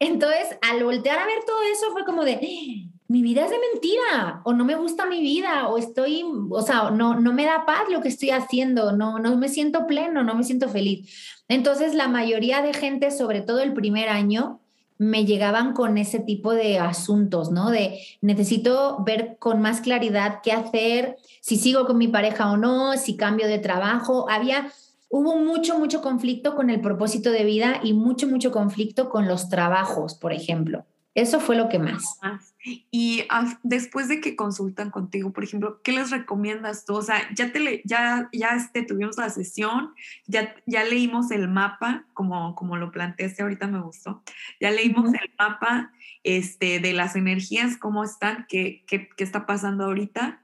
[0.00, 4.40] Entonces, al voltear a ver todo eso, fue como de, mi vida es de mentira,
[4.44, 7.82] o no me gusta mi vida, o estoy, o sea, no, no me da paz
[7.90, 11.42] lo que estoy haciendo, no, no me siento pleno, no me siento feliz.
[11.46, 14.60] Entonces, la mayoría de gente, sobre todo el primer año,
[14.96, 17.68] me llegaban con ese tipo de asuntos, ¿no?
[17.68, 22.96] De necesito ver con más claridad qué hacer, si sigo con mi pareja o no,
[22.96, 24.30] si cambio de trabajo.
[24.30, 24.72] Había,
[25.10, 29.50] hubo mucho, mucho conflicto con el propósito de vida y mucho, mucho conflicto con los
[29.50, 30.86] trabajos, por ejemplo.
[31.14, 32.18] Eso fue lo que más.
[32.64, 33.26] Y
[33.62, 36.94] después de que consultan contigo, por ejemplo, ¿qué les recomiendas tú?
[36.94, 39.92] O sea, ya, te le, ya, ya este, tuvimos la sesión,
[40.26, 44.22] ya, ya leímos el mapa, como, como lo planteaste ahorita me gustó,
[44.60, 49.84] ya leímos el mapa este, de las energías, cómo están, qué, qué, qué está pasando
[49.84, 50.42] ahorita.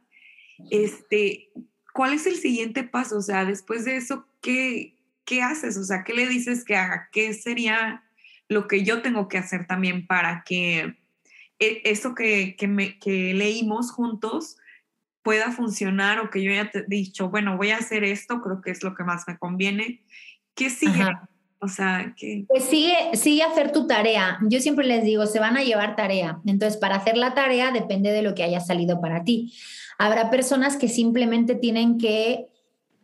[0.70, 1.50] Este,
[1.94, 3.18] ¿Cuál es el siguiente paso?
[3.18, 5.76] O sea, después de eso, ¿qué, qué haces?
[5.76, 7.09] O sea, ¿qué le dices que haga?
[7.12, 8.02] ¿Qué sería
[8.48, 10.97] lo que yo tengo que hacer también para que
[11.59, 14.57] eso que, me, que leímos juntos
[15.23, 18.83] pueda funcionar o que yo haya dicho, bueno, voy a hacer esto, creo que es
[18.83, 20.03] lo que más me conviene.
[20.55, 21.05] ¿Qué sigue?
[21.61, 22.44] O sea, que...
[22.49, 24.38] Pues sigue, sigue hacer tu tarea.
[24.42, 26.40] Yo siempre les digo, se van a llevar tarea.
[26.47, 29.53] Entonces, para hacer la tarea depende de lo que haya salido para ti.
[29.99, 32.47] Habrá personas que simplemente tienen que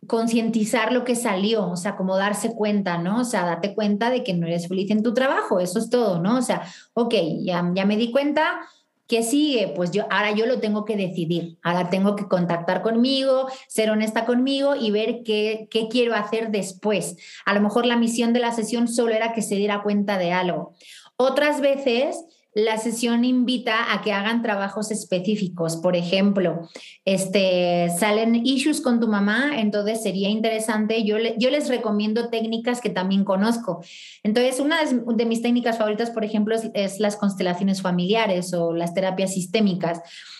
[0.07, 3.21] concientizar lo que salió, o sea, como darse cuenta, ¿no?
[3.21, 6.19] O sea, date cuenta de que no eres feliz en tu trabajo, eso es todo,
[6.19, 6.37] ¿no?
[6.37, 6.63] O sea,
[6.93, 8.59] ok, ya, ya me di cuenta,
[9.07, 9.73] ¿qué sigue?
[9.75, 14.25] Pues yo, ahora yo lo tengo que decidir, ahora tengo que contactar conmigo, ser honesta
[14.25, 17.17] conmigo y ver qué, qué quiero hacer después.
[17.45, 20.31] A lo mejor la misión de la sesión solo era que se diera cuenta de
[20.31, 20.73] algo.
[21.17, 22.17] Otras veces
[22.55, 25.75] la sesión invita a que hagan trabajos específicos.
[25.75, 26.69] Por ejemplo,
[27.03, 33.25] este, salen issues con tu mamá, entonces sería interesante, yo, les recomiendo técnicas que también
[33.25, 33.83] conozco.
[34.23, 39.33] Entonces, una de, mis técnicas favoritas, por ejemplo, es, las constelaciones familiares o las terapias
[39.33, 39.99] sistémicas.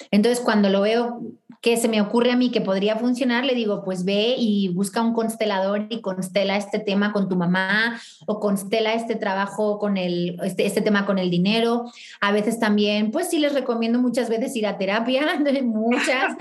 [0.09, 1.19] Entonces, cuando lo veo
[1.65, 5.01] que se me ocurre a mí que podría funcionar, le digo, pues ve y busca
[5.01, 10.37] un constelador y constela este tema con tu mamá o constela este trabajo con el,
[10.43, 11.91] este, este tema con el dinero.
[12.21, 15.25] A veces también, pues sí les recomiendo muchas veces ir a terapia,
[15.63, 16.35] muchas,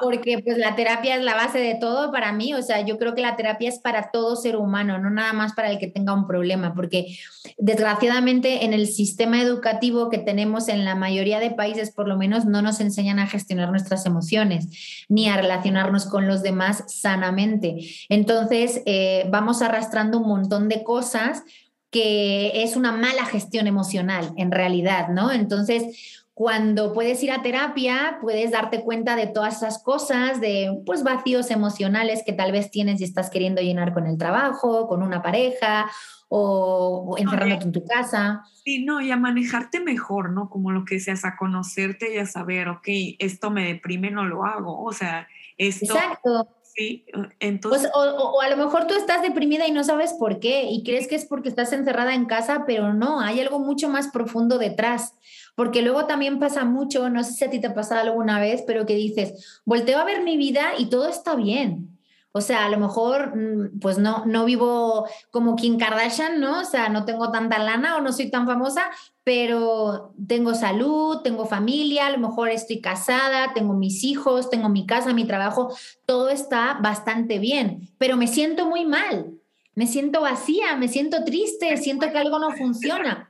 [0.00, 2.54] porque pues la terapia es la base de todo para mí.
[2.54, 5.54] O sea, yo creo que la terapia es para todo ser humano, no nada más
[5.54, 7.18] para el que tenga un problema, porque
[7.56, 12.44] desgraciadamente en el sistema educativo que tenemos en la mayoría de países, por lo menos,
[12.44, 14.67] no nos enseñan a gestionar nuestras emociones
[15.08, 17.78] ni a relacionarnos con los demás sanamente.
[18.08, 21.42] Entonces, eh, vamos arrastrando un montón de cosas
[21.90, 25.32] que es una mala gestión emocional en realidad, ¿no?
[25.32, 31.02] Entonces, cuando puedes ir a terapia, puedes darte cuenta de todas esas cosas, de pues
[31.02, 35.20] vacíos emocionales que tal vez tienes y estás queriendo llenar con el trabajo, con una
[35.20, 35.90] pareja
[36.28, 38.44] o, encerrándote en tu casa.
[38.64, 40.48] Sí, no, y a manejarte mejor, ¿no?
[40.48, 42.86] Como lo que decías, a conocerte y a saber, ok,
[43.18, 44.84] esto me deprime, no lo hago.
[44.84, 45.92] O sea, esto...
[45.92, 46.54] Exacto.
[46.62, 47.04] Sí,
[47.40, 47.90] entonces...
[47.92, 50.84] Pues, o, o, a lo mejor tú estás deprimida y no sabes por qué y
[50.84, 54.56] crees que es porque estás encerrada en casa, pero no, hay algo mucho más profundo
[54.58, 55.14] detrás.
[55.58, 58.62] Porque luego también pasa mucho, no sé si a ti te ha pasado alguna vez,
[58.64, 61.98] pero que dices, volteo a ver mi vida y todo está bien
[62.30, 66.60] O sea, a lo mejor, mm, pues no, no vivo como Kim Kardashian, ¿no?
[66.60, 68.82] O sea, no tengo tanta lana o no soy tan famosa,
[69.24, 74.86] pero tengo salud, tengo familia, a lo mejor estoy casada, tengo mis hijos, tengo mi
[74.86, 75.74] casa, mi trabajo,
[76.06, 79.32] todo está bastante bien, pero me siento muy mal,
[79.74, 83.27] me siento vacía, me siento triste, siento que algo no funciona.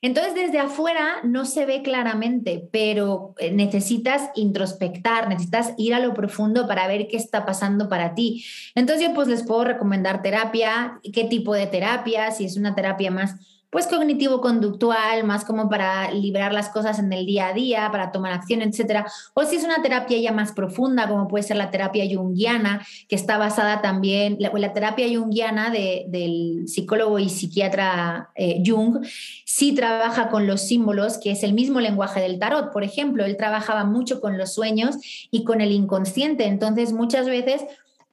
[0.00, 6.14] Entonces, desde afuera no se ve claramente, pero eh, necesitas introspectar, necesitas ir a lo
[6.14, 8.44] profundo para ver qué está pasando para ti.
[8.74, 13.10] Entonces, yo pues les puedo recomendar terapia, qué tipo de terapia, si es una terapia
[13.10, 13.36] más
[13.70, 18.32] pues cognitivo-conductual, más como para librar las cosas en el día a día, para tomar
[18.32, 19.06] acción, etcétera.
[19.34, 23.16] O si es una terapia ya más profunda, como puede ser la terapia junguiana, que
[23.16, 29.04] está basada también, la, la terapia junguiana de, del psicólogo y psiquiatra eh, Jung,
[29.44, 32.72] sí trabaja con los símbolos, que es el mismo lenguaje del tarot.
[32.72, 34.96] Por ejemplo, él trabajaba mucho con los sueños
[35.30, 36.46] y con el inconsciente.
[36.46, 37.64] Entonces, muchas veces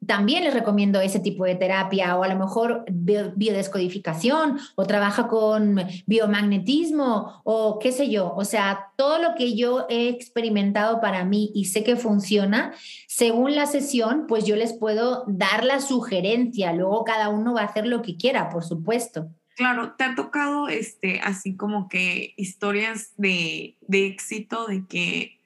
[0.08, 5.80] también les recomiendo ese tipo de terapia o a lo mejor biodescodificación o trabaja con
[6.06, 8.34] biomagnetismo o qué sé yo.
[8.36, 12.74] O sea, todo lo que yo he experimentado para mí y sé que funciona,
[13.08, 16.74] según la sesión, pues yo les puedo dar la sugerencia.
[16.74, 19.30] Luego cada uno va a hacer lo que quiera, por supuesto.
[19.56, 25.40] Claro, ¿te ha tocado este, así como que historias de, éxito, de que...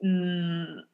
[0.00, 0.89] Mm,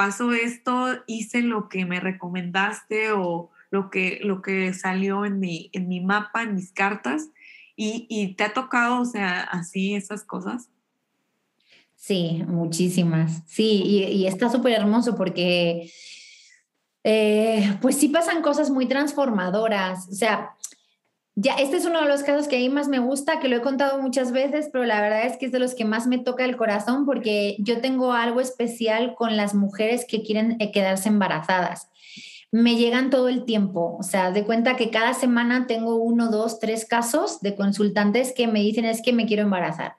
[0.00, 5.68] pasó esto, hice lo que me recomendaste o lo que, lo que salió en mi,
[5.74, 7.28] en mi mapa, en mis cartas,
[7.76, 10.70] y, te ha tocado, o sea, así esas cosas.
[11.96, 13.42] Sí, muchísimas.
[13.46, 15.92] Sí, y, está súper hermoso porque,
[17.04, 20.08] eh, pues sí pasan cosas muy transformadoras.
[20.08, 20.56] O sea,
[21.42, 23.56] ya, este es uno de los casos que a mí más me gusta, que lo
[23.56, 26.18] he contado muchas veces, pero la verdad es que es de los que más me
[26.18, 31.08] toca el corazón porque yo tengo algo especial con las mujeres que quieren eh, quedarse
[31.08, 31.88] embarazadas.
[32.52, 36.58] Me llegan todo el tiempo, o sea, de cuenta que cada semana tengo uno, dos,
[36.58, 39.94] tres casos de consultantes que me dicen es que me quiero embarazar.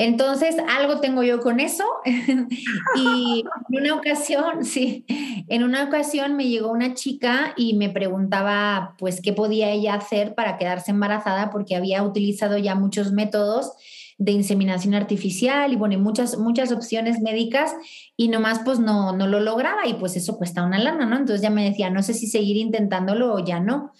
[0.00, 1.84] Entonces, algo tengo yo con eso.
[2.04, 5.04] y en una ocasión, sí,
[5.48, 10.36] en una ocasión me llegó una chica y me preguntaba, pues, qué podía ella hacer
[10.36, 13.72] para quedarse embarazada, porque había utilizado ya muchos métodos
[14.18, 17.72] de inseminación artificial y bueno, muchas, muchas opciones médicas
[18.16, 21.16] y nomás pues no, no lo lograba y pues eso cuesta una lana, ¿no?
[21.16, 23.92] Entonces ya me decía, no sé si seguir intentándolo o ya no.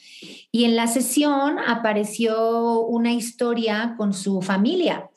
[0.51, 5.09] Y en la sesión apareció una historia con su familia,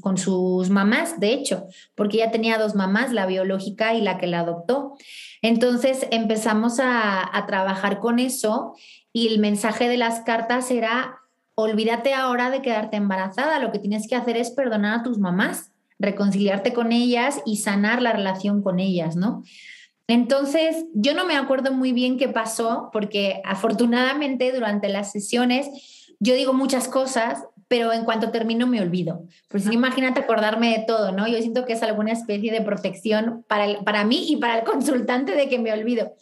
[0.00, 4.26] con sus, mamás, de hecho, porque ella tenía dos mamás, la biológica y la que
[4.26, 4.94] la adoptó.
[5.42, 8.74] Entonces empezamos a, a trabajar con eso
[9.12, 11.16] y el mensaje de las cartas era
[11.54, 15.72] olvídate ahora de quedarte embarazada, lo que tienes que hacer es perdonar a tus mamás,
[15.98, 19.42] reconciliarte con ellas y sanar la relación con ellas, ¿no?
[20.06, 25.68] Entonces, yo no me acuerdo muy bien qué pasó, porque afortunadamente durante las sesiones
[26.18, 29.28] yo digo muchas cosas, pero en cuanto termino me olvido.
[29.46, 31.28] Pues imagínate acordarme de todo, ¿no?
[31.28, 35.36] Yo siento que es alguna especie de protección para, para mí y para el consultante
[35.36, 36.16] de que me olvido.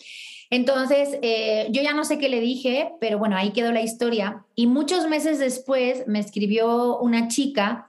[0.50, 4.44] Entonces, eh, yo ya no sé qué le dije, pero bueno, ahí quedó la historia.
[4.54, 7.88] Y muchos meses después me escribió una chica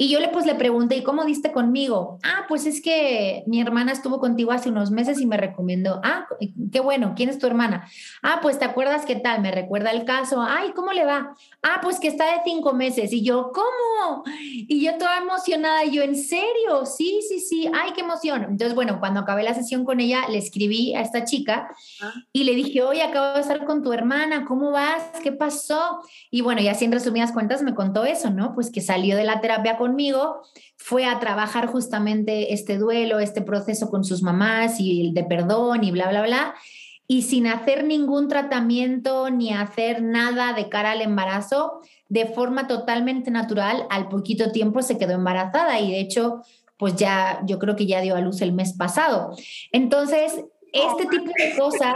[0.00, 2.20] y yo le pues le pregunté, ¿y cómo diste conmigo?
[2.22, 6.00] Ah, pues es que mi hermana estuvo contigo hace unos meses y me recomendó.
[6.04, 6.24] Ah,
[6.70, 7.88] qué bueno, ¿quién es tu hermana?
[8.22, 10.40] Ah, pues te acuerdas qué tal, me recuerda el caso.
[10.40, 11.34] Ay, ¿cómo le va?
[11.64, 13.12] Ah, pues que está de cinco meses.
[13.12, 14.22] Y yo, ¿cómo?
[14.40, 16.86] Y yo toda emocionada, y yo, ¿en serio?
[16.86, 18.44] Sí, sí, sí, ay, qué emoción.
[18.44, 21.70] Entonces, bueno, cuando acabé la sesión con ella, le escribí a esta chica
[22.02, 22.12] ah.
[22.32, 25.02] y le dije, oye, acabo de estar con tu hermana, ¿cómo vas?
[25.24, 26.02] ¿Qué pasó?
[26.30, 28.54] Y bueno, y así en resumidas cuentas me contó eso, ¿no?
[28.54, 30.42] Pues que salió de la terapia con conmigo,
[30.76, 35.82] fue a trabajar justamente este duelo, este proceso con sus mamás y el de perdón
[35.84, 36.54] y bla, bla, bla.
[37.06, 43.30] Y sin hacer ningún tratamiento ni hacer nada de cara al embarazo, de forma totalmente
[43.30, 46.42] natural, al poquito tiempo se quedó embarazada y de hecho,
[46.76, 49.34] pues ya, yo creo que ya dio a luz el mes pasado.
[49.72, 51.94] Entonces, este tipo de cosas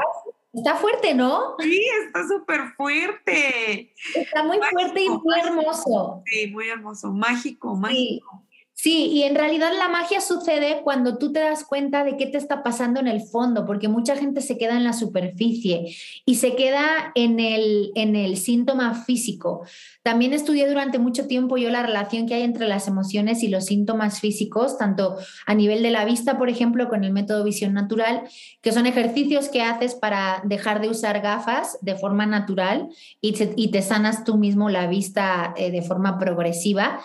[0.53, 1.57] Está fuerte, ¿no?
[1.61, 3.95] Sí, está súper fuerte.
[4.15, 6.23] Está muy fuerte y muy hermoso.
[6.27, 8.43] Sí, muy hermoso, mágico, mágico.
[8.51, 8.52] Sí,
[8.91, 12.63] y en realidad la magia sucede cuando tú te das cuenta de qué te está
[12.63, 17.13] pasando en el fondo, porque mucha gente se queda en la superficie y se queda
[17.15, 19.65] en el, en el síntoma físico.
[20.03, 23.67] También estudié durante mucho tiempo yo la relación que hay entre las emociones y los
[23.67, 25.17] síntomas físicos, tanto
[25.47, 28.23] a nivel de la vista, por ejemplo, con el método visión natural,
[28.63, 32.89] que son ejercicios que haces para dejar de usar gafas de forma natural
[33.21, 37.01] y te, y te sanas tú mismo la vista eh, de forma progresiva.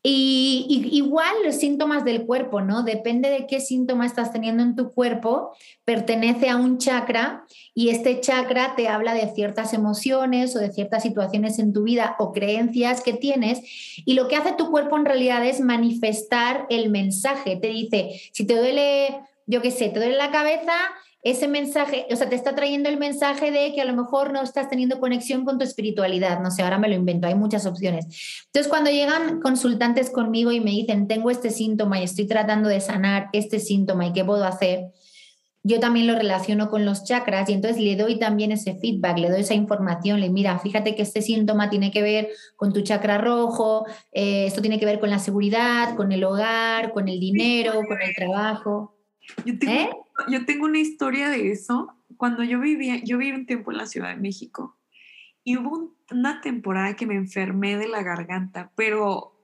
[0.00, 2.84] Y, igual los síntomas del cuerpo, ¿no?
[2.84, 5.52] Depende de qué síntoma estás teniendo en tu cuerpo,
[5.84, 11.02] pertenece a un chakra y este chakra te habla de ciertas emociones o de ciertas
[11.02, 13.60] situaciones en tu vida o creencias que tienes
[13.96, 17.56] y lo que hace tu cuerpo en realidad es manifestar el mensaje.
[17.56, 20.74] Te dice, si te duele, yo qué sé, te duele la cabeza,
[21.22, 24.40] ese mensaje, o sea, te está trayendo el mensaje de que a lo mejor no
[24.40, 26.40] estás teniendo conexión con tu espiritualidad.
[26.40, 28.06] No sé, ahora me lo invento, hay muchas opciones.
[28.46, 32.80] Entonces, cuando llegan consultantes conmigo y me dicen, tengo este síntoma y estoy tratando de
[32.80, 34.92] sanar este síntoma y qué puedo hacer,
[35.64, 39.28] yo también lo relaciono con los chakras y entonces le doy también ese feedback, le
[39.28, 43.18] doy esa información, le mira, fíjate que este síntoma tiene que ver con tu chakra
[43.18, 47.82] rojo, eh, esto tiene que ver con la seguridad, con el hogar, con el dinero,
[47.86, 48.94] con el trabajo.
[49.44, 49.90] Yo tengo, ¿Eh?
[50.28, 51.94] Yo tengo una historia de eso.
[52.16, 54.76] Cuando yo vivía, yo viví un tiempo en la Ciudad de México
[55.44, 59.34] y hubo una temporada que me enfermé de la garganta, pero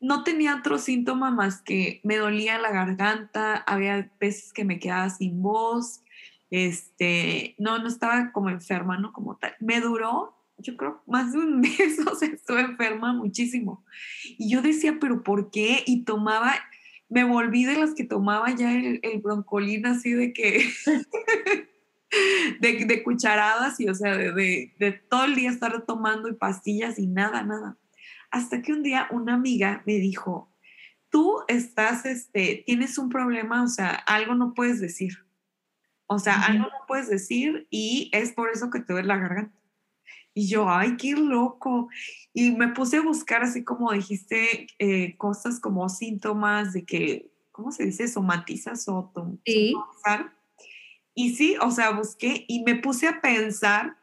[0.00, 5.10] no tenía otro síntoma más que me dolía la garganta, había veces que me quedaba
[5.10, 6.02] sin voz,
[6.50, 9.12] este, no, no estaba como enferma, ¿no?
[9.12, 9.54] Como tal.
[9.60, 13.84] Me duró, yo creo, más de un mes, o sea, estuve enferma muchísimo.
[14.38, 15.82] Y yo decía, pero ¿por qué?
[15.86, 16.54] Y tomaba,
[17.08, 20.68] me volví de las que tomaba ya el, el broncolín así de que...
[22.60, 24.32] de, cucharadas y, o sea, de,
[24.78, 27.76] de, todo el día estar tomando y pastillas y nada, nada.
[28.30, 30.50] Hasta que un día una amiga me dijo,
[31.10, 35.24] tú estás, este, tienes un problema, o sea, algo no puedes decir.
[36.06, 39.56] O sea, algo no puedes decir y es por eso que te duele la garganta.
[40.34, 41.88] Y yo, ay, qué loco.
[42.32, 47.70] Y me puse a buscar, así como dijiste, eh, cosas como síntomas de que, ¿cómo
[47.70, 48.08] se dice?
[48.08, 49.12] Somatizas o
[49.44, 49.74] sí.
[51.14, 53.96] Y sí, o sea, busqué y me puse a pensar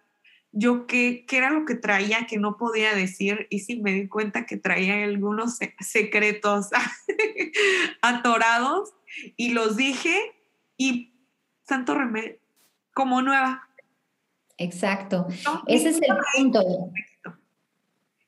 [0.53, 4.07] yo qué, qué, era lo que traía que no podía decir y sí me di
[4.07, 6.69] cuenta que traía algunos secretos
[8.01, 8.93] atorados
[9.38, 10.19] y los dije
[10.77, 11.13] y
[11.63, 12.38] santo remedio,
[12.93, 13.69] como nueva.
[14.62, 15.28] Exacto.
[15.68, 16.91] Ese es el punto.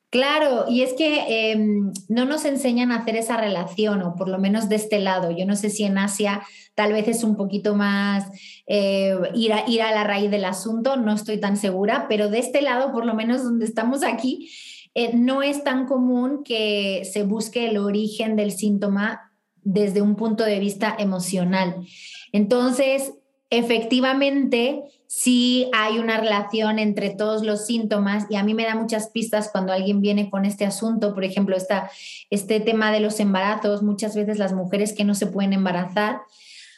[0.09, 4.37] Claro, y es que em, no nos enseñan a hacer esa relación, o por lo
[4.37, 5.31] menos de este lado.
[5.31, 6.43] Yo no sé si en Asia
[6.75, 8.25] tal vez es un poquito más
[8.67, 12.37] eh, ir, a, ir a la raíz del asunto, no estoy tan segura, pero de
[12.37, 14.51] este lado, por lo menos donde estamos aquí,
[14.93, 19.31] eh, no es tan común que se busque el origen del síntoma
[19.63, 21.87] desde un punto de vista emocional.
[22.31, 23.13] Entonces,
[23.57, 29.09] efectivamente sí hay una relación entre todos los síntomas y a mí me da muchas
[29.09, 31.91] pistas cuando alguien viene con este asunto, por ejemplo, esta,
[32.31, 36.21] este tema de los embarazos, muchas veces las mujeres que no se pueden embarazar,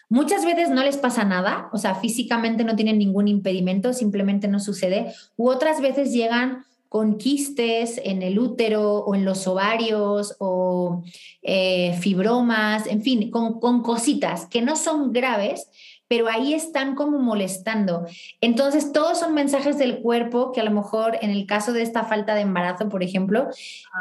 [0.10, 4.60] muchas veces no les pasa nada, o sea, físicamente no tienen ningún impedimento, simplemente no
[4.60, 11.04] sucede, u otras veces llegan con quistes en el útero o en los ovarios o
[11.42, 15.68] eh, fibromas, en fin, con, con cositas que no son graves,
[16.08, 18.06] pero ahí están como molestando.
[18.42, 22.04] Entonces, todos son mensajes del cuerpo que a lo mejor en el caso de esta
[22.04, 23.48] falta de embarazo, por ejemplo,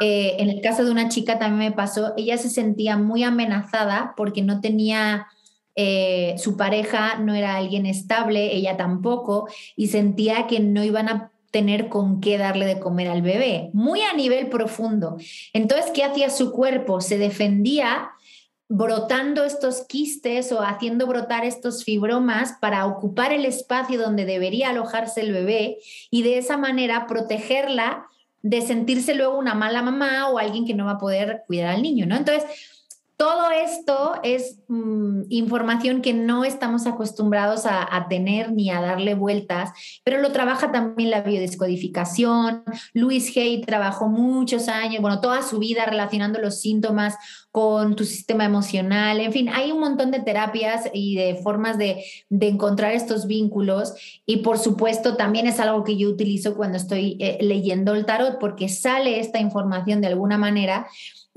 [0.01, 4.13] eh, en el caso de una chica también me pasó, ella se sentía muy amenazada
[4.15, 5.27] porque no tenía...
[5.77, 11.33] Eh, su pareja no era alguien estable, ella tampoco, y sentía que no iban a
[11.55, 15.15] tener con qué darle de comer al bebé, muy a nivel profundo.
[15.53, 16.99] Entonces, ¿qué hacía su cuerpo?
[16.99, 18.11] Se defendía
[18.67, 25.21] brotando estos quistes o haciendo brotar estos fibromas para ocupar el espacio donde debería alojarse
[25.21, 25.77] el bebé
[26.09, 28.07] y de esa manera protegerla
[28.41, 31.81] de sentirse luego una mala mamá o alguien que no va a poder cuidar al
[31.81, 32.15] niño, ¿no?
[32.15, 32.45] Entonces,
[33.17, 39.71] todo esto es mm, información que no estamos acostumbrados a, tener ni a darle vueltas,
[40.03, 42.63] pero lo trabaja también la biodescodificación.
[42.93, 47.15] Luis Hay trabajó muchos años, bueno, toda su vida relacionando los síntomas
[47.55, 49.21] con tu sistema emocional.
[49.21, 53.93] En fin, hay un montón de terapias y de formas de, encontrar estos vínculos.
[54.25, 58.39] Y por supuesto, también es algo que yo utilizo cuando estoy eh, leyendo el tarot,
[58.41, 60.87] porque sale esta información de alguna manera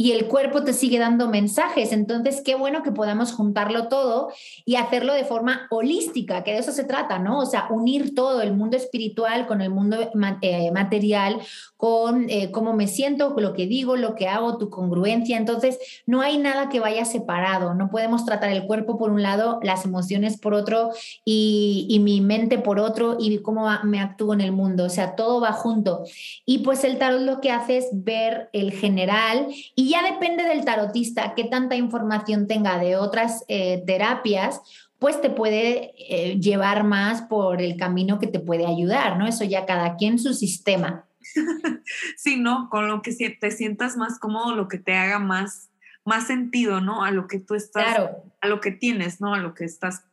[0.01, 1.91] y el cuerpo te sigue dando mensajes.
[1.91, 4.31] Entonces, qué bueno que podamos juntarlo todo
[4.65, 7.41] y hacerlo de forma holística, que de eso se trata, ¿no?
[7.41, 9.97] O sea, unir todo el mundo espiritual con el mundo
[10.41, 11.41] eh, material,
[11.77, 15.37] con eh, cómo me siento, lo que digo, lo que hago, tu congruencia.
[15.37, 15.79] Entonces,
[16.09, 17.75] no hay nada que vaya separado.
[17.75, 20.89] No podemos tratar el cuerpo por un lado, las emociones por otro
[21.23, 24.85] y, y mi mente por otro y cómo me actúo en el mundo.
[24.85, 26.05] O sea, todo va junto.
[26.47, 30.65] Y pues el tarot lo que hace es ver el general y ya depende del
[30.65, 34.63] tarotista qué tanta información tenga de otras eh, terapias,
[34.99, 39.27] pues te puede eh, llevar más por el camino que te puede ayudar, ¿no?
[39.27, 41.05] Eso ya cada quien su sistema.
[42.17, 42.71] sí, ¿no?
[42.71, 45.68] Con lo que te sientas más cómodo, lo que te haga más,
[46.09, 47.05] más sentido, ¿no?
[47.05, 47.99] A lo que tú estás,
[48.41, 49.35] a lo que tienes, ¿no?
[49.35, 50.05] A lo que estás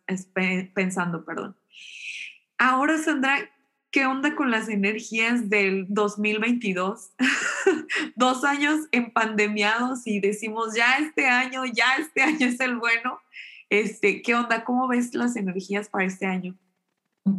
[0.74, 1.56] pensando, perdón.
[2.58, 3.50] Ahora, Sandra,
[3.92, 7.12] ¿qué onda con las energías del 2022?
[8.16, 13.20] Dos años en pandemiados y decimos, ya este año, ya este año es el bueno.
[13.70, 14.64] Este, ¿Qué onda?
[14.64, 16.56] ¿Cómo ves las energías para este año?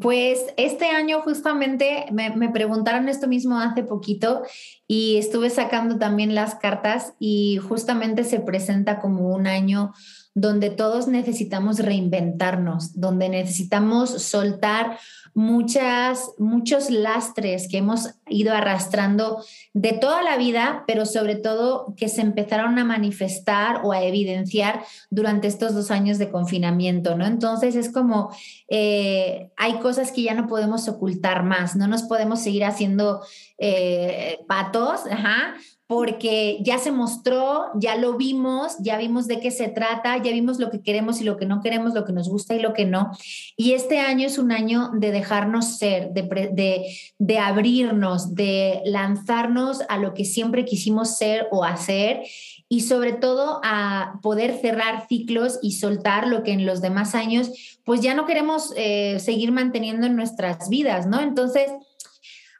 [0.00, 4.42] Pues este año justamente me, me, preguntaron esto mismo hace poquito
[4.88, 9.92] y estuve sacando también las cartas y justamente se presenta como un año
[10.36, 14.98] donde todos necesitamos reinventarnos, donde necesitamos soltar
[15.32, 22.10] muchas, muchos lastres que hemos ido arrastrando de toda la vida, pero sobre todo que
[22.10, 27.24] se empezaron a manifestar o a evidenciar durante estos dos años de confinamiento, ¿no?
[27.24, 28.28] Entonces es como,
[28.68, 33.22] eh, hay cosas que ya no podemos ocultar más, no nos podemos seguir haciendo
[33.56, 35.54] eh, patos, ajá,
[35.86, 40.58] porque ya se mostró, ya lo vimos, ya vimos de qué se trata, ya vimos
[40.58, 42.86] lo que queremos y lo que no queremos, lo que nos gusta y lo que
[42.86, 43.12] no.
[43.56, 49.98] Y este año es un año de dejarnos ser, de, de, abrirnos, de lanzarnos a
[49.98, 52.22] lo que siempre quisimos ser o hacer
[52.68, 57.78] y sobre todo a poder cerrar ciclos y soltar lo que en los demás años
[57.84, 61.20] pues ya no queremos eh, seguir manteniendo en nuestras vidas, ¿no?
[61.20, 61.70] Entonces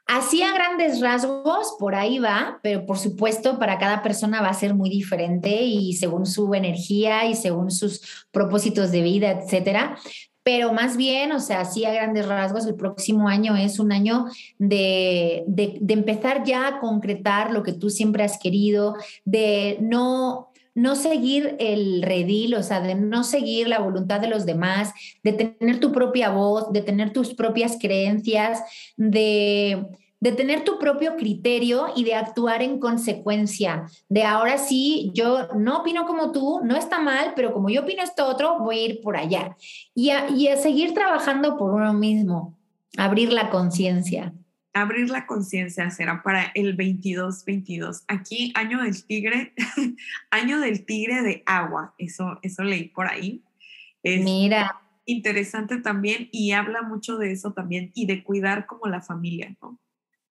[0.07, 4.53] Así a grandes rasgos, por ahí va, pero por supuesto para cada persona va a
[4.53, 9.97] ser muy diferente y según su energía y según sus propósitos de vida, etcétera.
[10.43, 14.27] Pero más bien, o sea, así a grandes rasgos, el próximo año es un año
[14.57, 18.95] de, de, de empezar ya a concretar lo que tú siempre has querido,
[19.25, 24.45] de no no seguir el redil, o sea, de no seguir la voluntad de los
[24.45, 28.61] demás, de tener tu propia voz, de tener tus propias creencias,
[28.95, 29.87] de,
[30.19, 33.87] de tener tu propio criterio y de actuar en consecuencia.
[34.07, 38.03] De ahora sí, yo no opino como tú, no está mal, pero como yo opino
[38.03, 39.57] esto otro, voy a ir por allá.
[39.95, 42.55] Y a, y a seguir trabajando por uno mismo,
[42.97, 44.31] abrir la conciencia
[44.81, 48.03] abrir la conciencia será para el 22-22.
[48.07, 49.53] Aquí, año del tigre,
[50.31, 53.43] año del tigre de agua, eso, eso leí por ahí.
[54.03, 54.81] Mira.
[55.05, 59.79] Interesante también y habla mucho de eso también y de cuidar como la familia, ¿no?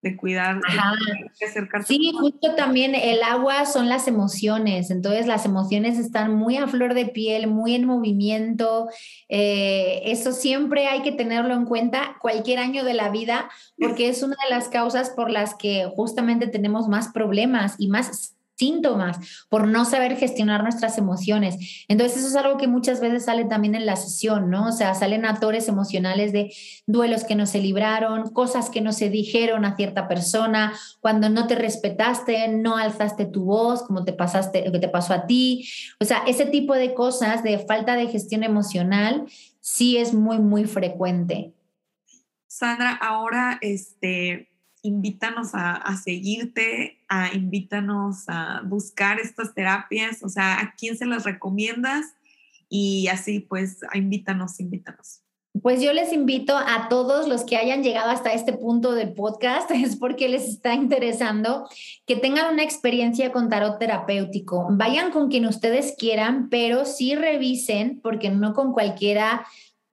[0.07, 1.89] De cuidar, de, acercarse.
[1.89, 6.95] Sí, justo también el agua son las emociones, entonces las emociones están muy a flor
[6.95, 8.89] de piel, muy en movimiento,
[9.29, 14.23] eh, eso siempre hay que tenerlo en cuenta cualquier año de la vida, porque es
[14.23, 19.69] una de las causas por las que justamente tenemos más problemas y más síntomas por
[19.69, 21.85] no saber gestionar nuestras emociones.
[21.89, 24.69] Entonces eso es algo que muchas veces sale también en la sesión, ¿no?
[24.69, 26.53] O sea, salen actores emocionales de
[26.87, 31.47] duelos que no se libraron, cosas que no se dijeron a cierta persona, cuando no
[31.47, 35.69] te respetaste, no alzaste tu voz, como te pasaste, lo que te pasó a ti.
[36.01, 39.27] O sea, ese tipo de cosas de falta de gestión emocional
[39.61, 41.53] sí es muy, muy frecuente.
[42.47, 44.49] Sandra, ahora este
[44.87, 51.25] invítanos a, seguirte, a, invítanos a buscar estas terapias, o sea, a quién se las
[51.25, 52.15] recomiendas
[52.69, 55.21] y así pues, invítanos, invítanos.
[55.63, 59.71] Pues yo les invito a todos los que hayan llegado hasta este punto del podcast,
[59.75, 61.69] es porque les está interesando,
[62.07, 64.67] que tengan una experiencia con tarot terapéutico.
[64.71, 69.47] Vayan con quien ustedes quieran, pero sí revisen, porque no con cualquiera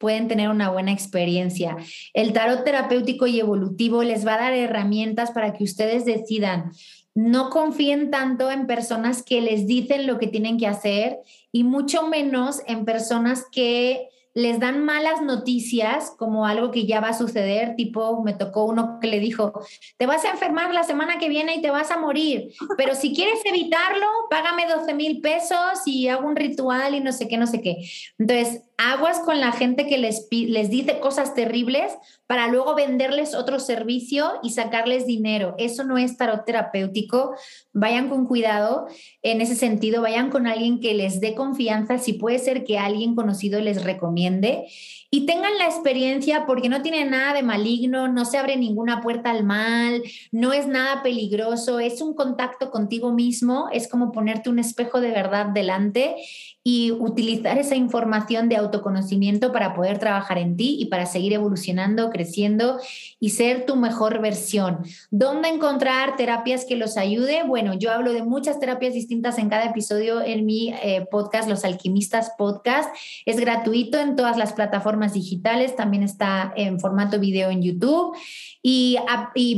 [0.04, 1.78] pueden tener una buena experiencia.
[2.14, 6.74] El tarot terapéutico y evolutivo les va a dar herramientas para que ustedes decidan.
[7.16, 11.20] No confíen tanto en personas que les dicen lo que tienen que hacer
[11.54, 17.10] y mucho menos en personas que les dan malas noticias como algo que ya va
[17.10, 19.54] a suceder, tipo me tocó uno que le dijo,
[19.98, 23.14] te vas a enfermar la semana que viene y te vas a morir, pero si
[23.14, 27.48] quieres evitarlo, págame 12 mil pesos y hago un ritual y no sé qué, no
[27.48, 27.78] sé qué.
[28.18, 31.94] Entonces, aguas con la gente que les, les dice cosas terribles
[32.28, 35.56] para luego venderles otro servicio y sacarles dinero.
[35.58, 37.36] Eso no es tarot terapéutico.
[37.74, 38.88] Vayan con cuidado
[39.22, 43.16] en ese sentido, vayan con alguien que les dé confianza, si puede ser que alguien
[43.16, 44.66] conocido les recomiende
[45.14, 49.30] y tengan la experiencia porque no tiene nada de maligno, no se abre ninguna puerta
[49.30, 50.02] al mal,
[50.32, 55.12] no es nada peligroso, es un contacto contigo mismo, es como ponerte un espejo de
[55.12, 56.16] verdad delante
[56.64, 62.10] y utilizar esa información de autoconocimiento para poder trabajar en ti y para seguir evolucionando,
[62.10, 62.80] creciendo
[63.20, 64.80] y ser tu mejor versión.
[65.12, 67.44] ¿Dónde encontrar terapias que los ayude?
[67.44, 71.66] Bueno, yo hablo de muchas terapias distintas en cada episodio en mi eh, podcast, Los
[71.66, 72.90] Alquimistas Podcast.
[73.26, 78.16] Es gratuito en todas las plataformas digitales, también está en formato video en YouTube.
[78.62, 78.98] Y,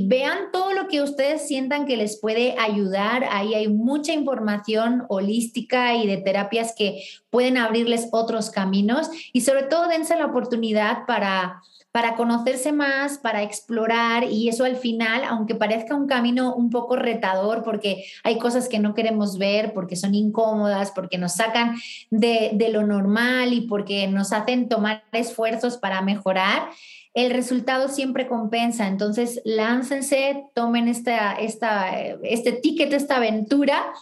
[0.08, 3.26] vean todo lo que ustedes sientan que les puede ayudar.
[3.30, 9.64] Ahí hay mucha información holística y de terapias que pueden abrirles otros caminos y sobre
[9.64, 11.62] todo dense la oportunidad para
[11.96, 16.98] para conocerse más, para explorar y eso al final, aunque parezca un camino un poco
[16.98, 21.78] retador porque hay cosas que no queremos ver, porque son incómodas, porque nos sacan
[22.10, 26.68] de, de lo normal y porque nos hacen tomar esfuerzos para mejorar,
[27.14, 28.88] el resultado siempre compensa.
[28.88, 33.94] Entonces, láncense, tomen esta, esta, este ticket, esta aventura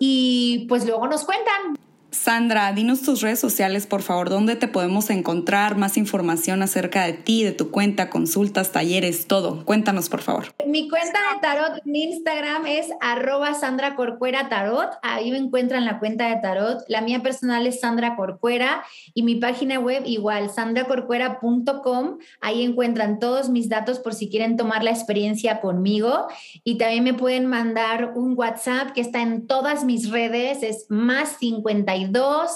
[0.00, 1.78] y pues luego nos cuentan.
[2.10, 7.12] Sandra, dinos tus redes sociales, por favor, dónde te podemos encontrar más información acerca de
[7.12, 9.62] ti, de tu cuenta, consultas, talleres, todo.
[9.66, 10.46] Cuéntanos, por favor.
[10.66, 14.88] Mi cuenta de tarot en Instagram es arroba Sandra Corcuera Tarot.
[15.02, 16.82] Ahí me encuentran la cuenta de tarot.
[16.88, 18.82] La mía personal es Sandra Corcuera
[19.12, 22.18] y mi página web igual, sandracorcuera.com.
[22.40, 26.26] Ahí encuentran todos mis datos por si quieren tomar la experiencia conmigo.
[26.64, 31.36] Y también me pueden mandar un WhatsApp que está en todas mis redes, es más
[31.38, 32.50] 50 52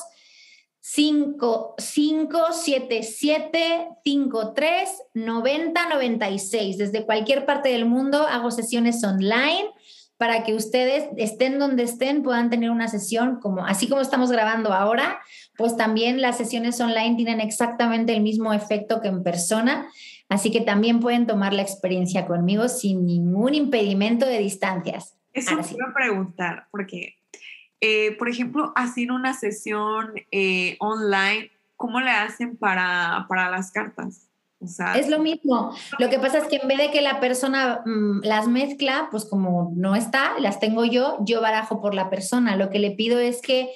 [0.84, 6.76] 5, 5, 7, 7, 5, 3, 90, 96.
[6.76, 9.70] Desde cualquier parte del mundo hago sesiones online
[10.16, 14.72] para que ustedes estén donde estén puedan tener una sesión como así como estamos grabando
[14.72, 15.20] ahora,
[15.57, 19.86] pues también las sesiones online tienen exactamente el mismo efecto que en persona,
[20.28, 25.16] así que también pueden tomar la experiencia conmigo sin ningún impedimento de distancias.
[25.32, 27.16] Eso quiero preguntar, porque
[27.85, 34.28] eh, por ejemplo, hacer una sesión eh, online, ¿cómo le hacen para, para las cartas?
[34.95, 35.74] Es lo mismo.
[35.99, 39.24] Lo que pasa es que en vez de que la persona mm, las mezcla, pues
[39.24, 42.55] como no está, las tengo yo, yo barajo por la persona.
[42.55, 43.72] Lo que le pido es que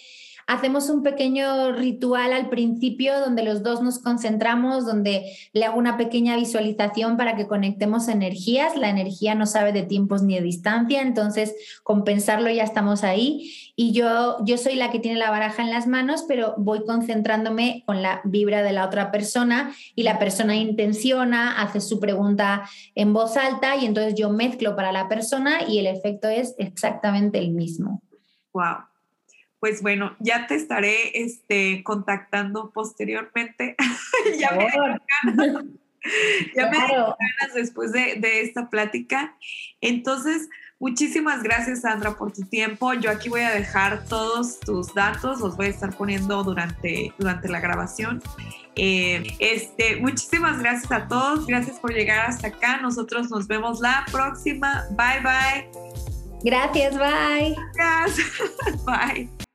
[0.48, 5.96] Hacemos un pequeño ritual al principio donde los dos nos concentramos, donde le hago una
[5.96, 8.76] pequeña visualización para que conectemos energías.
[8.76, 13.72] La energía no sabe de tiempos ni de distancia, entonces compensarlo ya estamos ahí.
[13.74, 17.82] Y yo, yo soy la que tiene la baraja en las manos, pero voy concentrándome
[17.84, 23.12] con la vibra de la otra persona y la persona intenciona, hace su pregunta en
[23.12, 27.50] voz alta y entonces yo mezclo para la persona y el efecto es exactamente el
[27.50, 28.00] mismo.
[28.52, 28.95] Wow
[29.60, 33.76] pues bueno, ya te estaré este, contactando posteriormente.
[34.38, 35.64] ya me ganas,
[36.54, 39.36] ya me ganas después de, esta plática.
[39.80, 40.48] Entonces,
[40.78, 42.92] muchísimas gracias Sandra por tu tiempo.
[42.94, 47.48] Yo aquí voy a dejar todos tus datos, los voy a estar poniendo durante, durante
[47.48, 48.22] la grabación.
[48.78, 52.76] Eh, este, muchísimas gracias a todos, gracias por llegar hasta acá.
[52.82, 54.84] Nosotros nos vemos la próxima.
[54.90, 55.86] Bye bye.
[56.44, 57.56] Gracias, bye.
[57.74, 58.84] Gracias.
[58.84, 59.45] Bye.